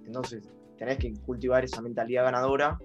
Entonces, 0.06 0.48
tenés 0.76 0.98
que 0.98 1.12
cultivar 1.26 1.64
esa 1.64 1.80
mentalidad 1.80 2.24
ganadora. 2.24 2.78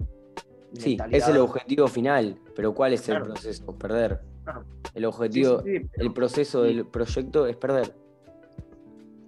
Sí, 0.74 0.90
mentalidad- 0.90 1.18
es 1.18 1.28
el 1.28 1.38
objetivo 1.42 1.88
final, 1.88 2.38
pero 2.56 2.74
¿cuál 2.74 2.94
es 2.94 3.02
Claro. 3.02 3.26
el 3.26 3.32
proceso? 3.32 3.66
Perder. 3.78 4.20
Claro. 4.44 4.66
El 4.94 5.06
objetivo, 5.06 5.62
sí, 5.64 5.78
sí, 5.80 5.88
pero- 5.92 6.06
el 6.08 6.14
proceso 6.14 6.62
del 6.64 6.86
proyecto 6.86 7.46
es 7.48 7.56
perder. 7.56 7.94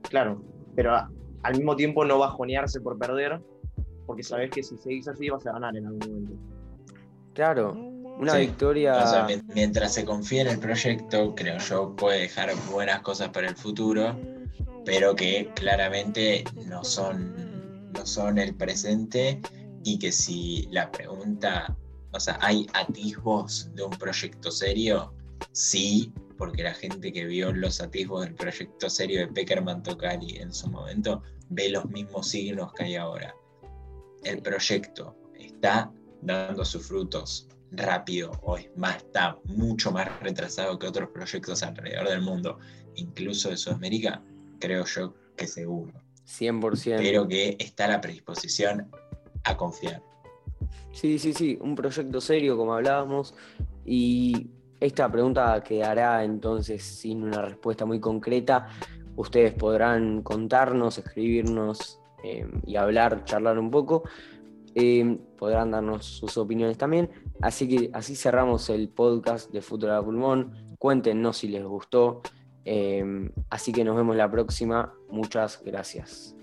Claro, 0.10 0.41
pero 0.76 0.95
a- 0.95 1.10
al 1.43 1.56
mismo 1.56 1.76
tiempo 1.76 2.06
no 2.06 2.19
bajonearse 2.19 2.82
por 2.82 2.97
perder, 2.97 3.41
porque 4.06 4.24
sabes 4.24 4.52
que 4.52 4.62
si 4.63 4.78
seguís 4.78 5.08
así 5.08 5.30
vas 5.30 5.45
a 5.47 5.54
ganar 5.54 5.76
en 5.76 5.86
algún 5.88 6.00
momento. 6.00 6.34
Claro, 7.34 7.71
una 7.74 8.34
Sí. 8.34 8.39
victoria. 8.41 9.04
O 9.04 9.08
sea, 9.08 9.26
mi- 9.26 9.41
mientras 9.54 9.93
se 9.93 10.04
confía 10.06 10.41
en 10.41 10.47
el 10.50 10.60
proyecto, 10.60 11.34
creo 11.36 11.58
yo, 11.60 11.95
puede 11.95 12.21
dejar 12.21 12.50
buenas 12.71 13.02
cosas 13.02 13.30
para 13.30 13.47
el 13.47 13.56
futuro, 13.56 14.15
pero 14.86 15.15
que 15.15 15.50
claramente 15.56 16.43
no 16.67 16.84
son, 16.84 17.34
no 17.93 18.06
son 18.06 18.38
el 18.38 18.56
presente 18.56 19.41
y 19.84 19.97
que 19.97 20.12
si 20.12 20.67
la 20.71 20.91
pregunta, 20.91 21.75
o 22.12 22.19
sea, 22.19 22.38
hay 22.41 22.67
atisbos 22.73 23.69
de 23.75 23.84
un 23.84 23.91
proyecto 23.91 24.51
serio, 24.51 25.13
sí, 25.51 26.13
porque 26.38 26.63
la 26.63 26.73
gente 26.73 27.12
que 27.12 27.25
vio 27.25 27.51
los 27.51 27.82
atisbos 27.82 28.25
del 28.25 28.36
proyecto 28.36 28.89
serio 28.89 29.19
de 29.19 29.27
Peckerman 29.27 29.84
Tocali 29.84 30.38
en 30.38 30.54
su 30.54 30.69
momento 30.69 31.21
ve 31.49 31.69
los 31.69 31.86
mismos 31.86 32.30
signos 32.30 32.73
que 32.73 32.86
hay 32.86 32.95
ahora. 32.95 33.36
El 34.23 34.41
proyecto 34.41 35.15
está 35.38 35.91
dando 36.21 36.63
sus 36.63 36.88
frutos 36.88 37.47
rápido 37.71 38.32
o 38.43 38.58
es 38.58 38.69
más, 38.75 38.97
está 38.97 39.38
mucho 39.45 39.91
más 39.91 40.19
retrasado 40.19 40.77
que 40.77 40.88
otros 40.88 41.10
proyectos 41.10 41.63
alrededor 41.63 42.10
del 42.10 42.21
mundo, 42.21 42.60
incluso 42.95 43.49
de 43.49 43.58
Sudamérica, 43.58 44.23
creo 44.60 44.86
yo 44.86 45.13
que 45.36 45.47
seguro. 45.47 45.93
100%. 46.39 46.98
Pero 46.98 47.28
que 47.28 47.56
está 47.60 47.88
la 47.88 48.00
predisposición 48.00 48.89
a 49.44 49.58
confiar. 49.58 50.02
Sí, 50.91 51.20
sí, 51.20 51.34
sí, 51.34 51.58
un 51.62 51.76
proyecto 51.76 52.22
serio, 52.22 52.58
como 52.58 52.74
hablábamos. 52.74 53.34
Y 53.86 54.50
esta 54.80 55.12
pregunta 55.12 55.63
quedará 55.63 56.24
entonces 56.24 56.84
sin 56.84 57.24
una 57.24 57.41
respuesta 57.41 57.86
muy 57.86 58.00
concreta. 58.00 58.67
Ustedes 59.15 59.54
podrán 59.54 60.22
contarnos, 60.22 60.98
escribirnos 60.98 62.00
eh, 62.24 62.48
y 62.65 62.76
hablar, 62.76 63.24
charlar 63.26 63.60
un 63.60 63.72
poco. 63.72 64.04
Eh, 64.74 65.17
podrán 65.38 65.72
darnos 65.72 66.06
sus 66.06 66.38
opiniones 66.38 66.78
también. 66.78 67.10
Así 67.41 67.67
que 67.67 67.89
así 67.94 68.15
cerramos 68.15 68.70
el 68.70 68.89
podcast 68.89 69.52
de 69.52 69.60
a 69.60 70.02
Pulmón. 70.02 70.76
Cuéntenos 70.78 71.38
si 71.38 71.48
les 71.48 71.63
gustó. 71.63 72.22
Eh, 72.65 73.30
así 73.50 73.71
que 73.71 73.84
nos 73.84 73.95
vemos 73.95 74.15
la 74.15 74.30
próxima. 74.30 74.93
Muchas 75.10 75.62
gracias. 75.63 76.36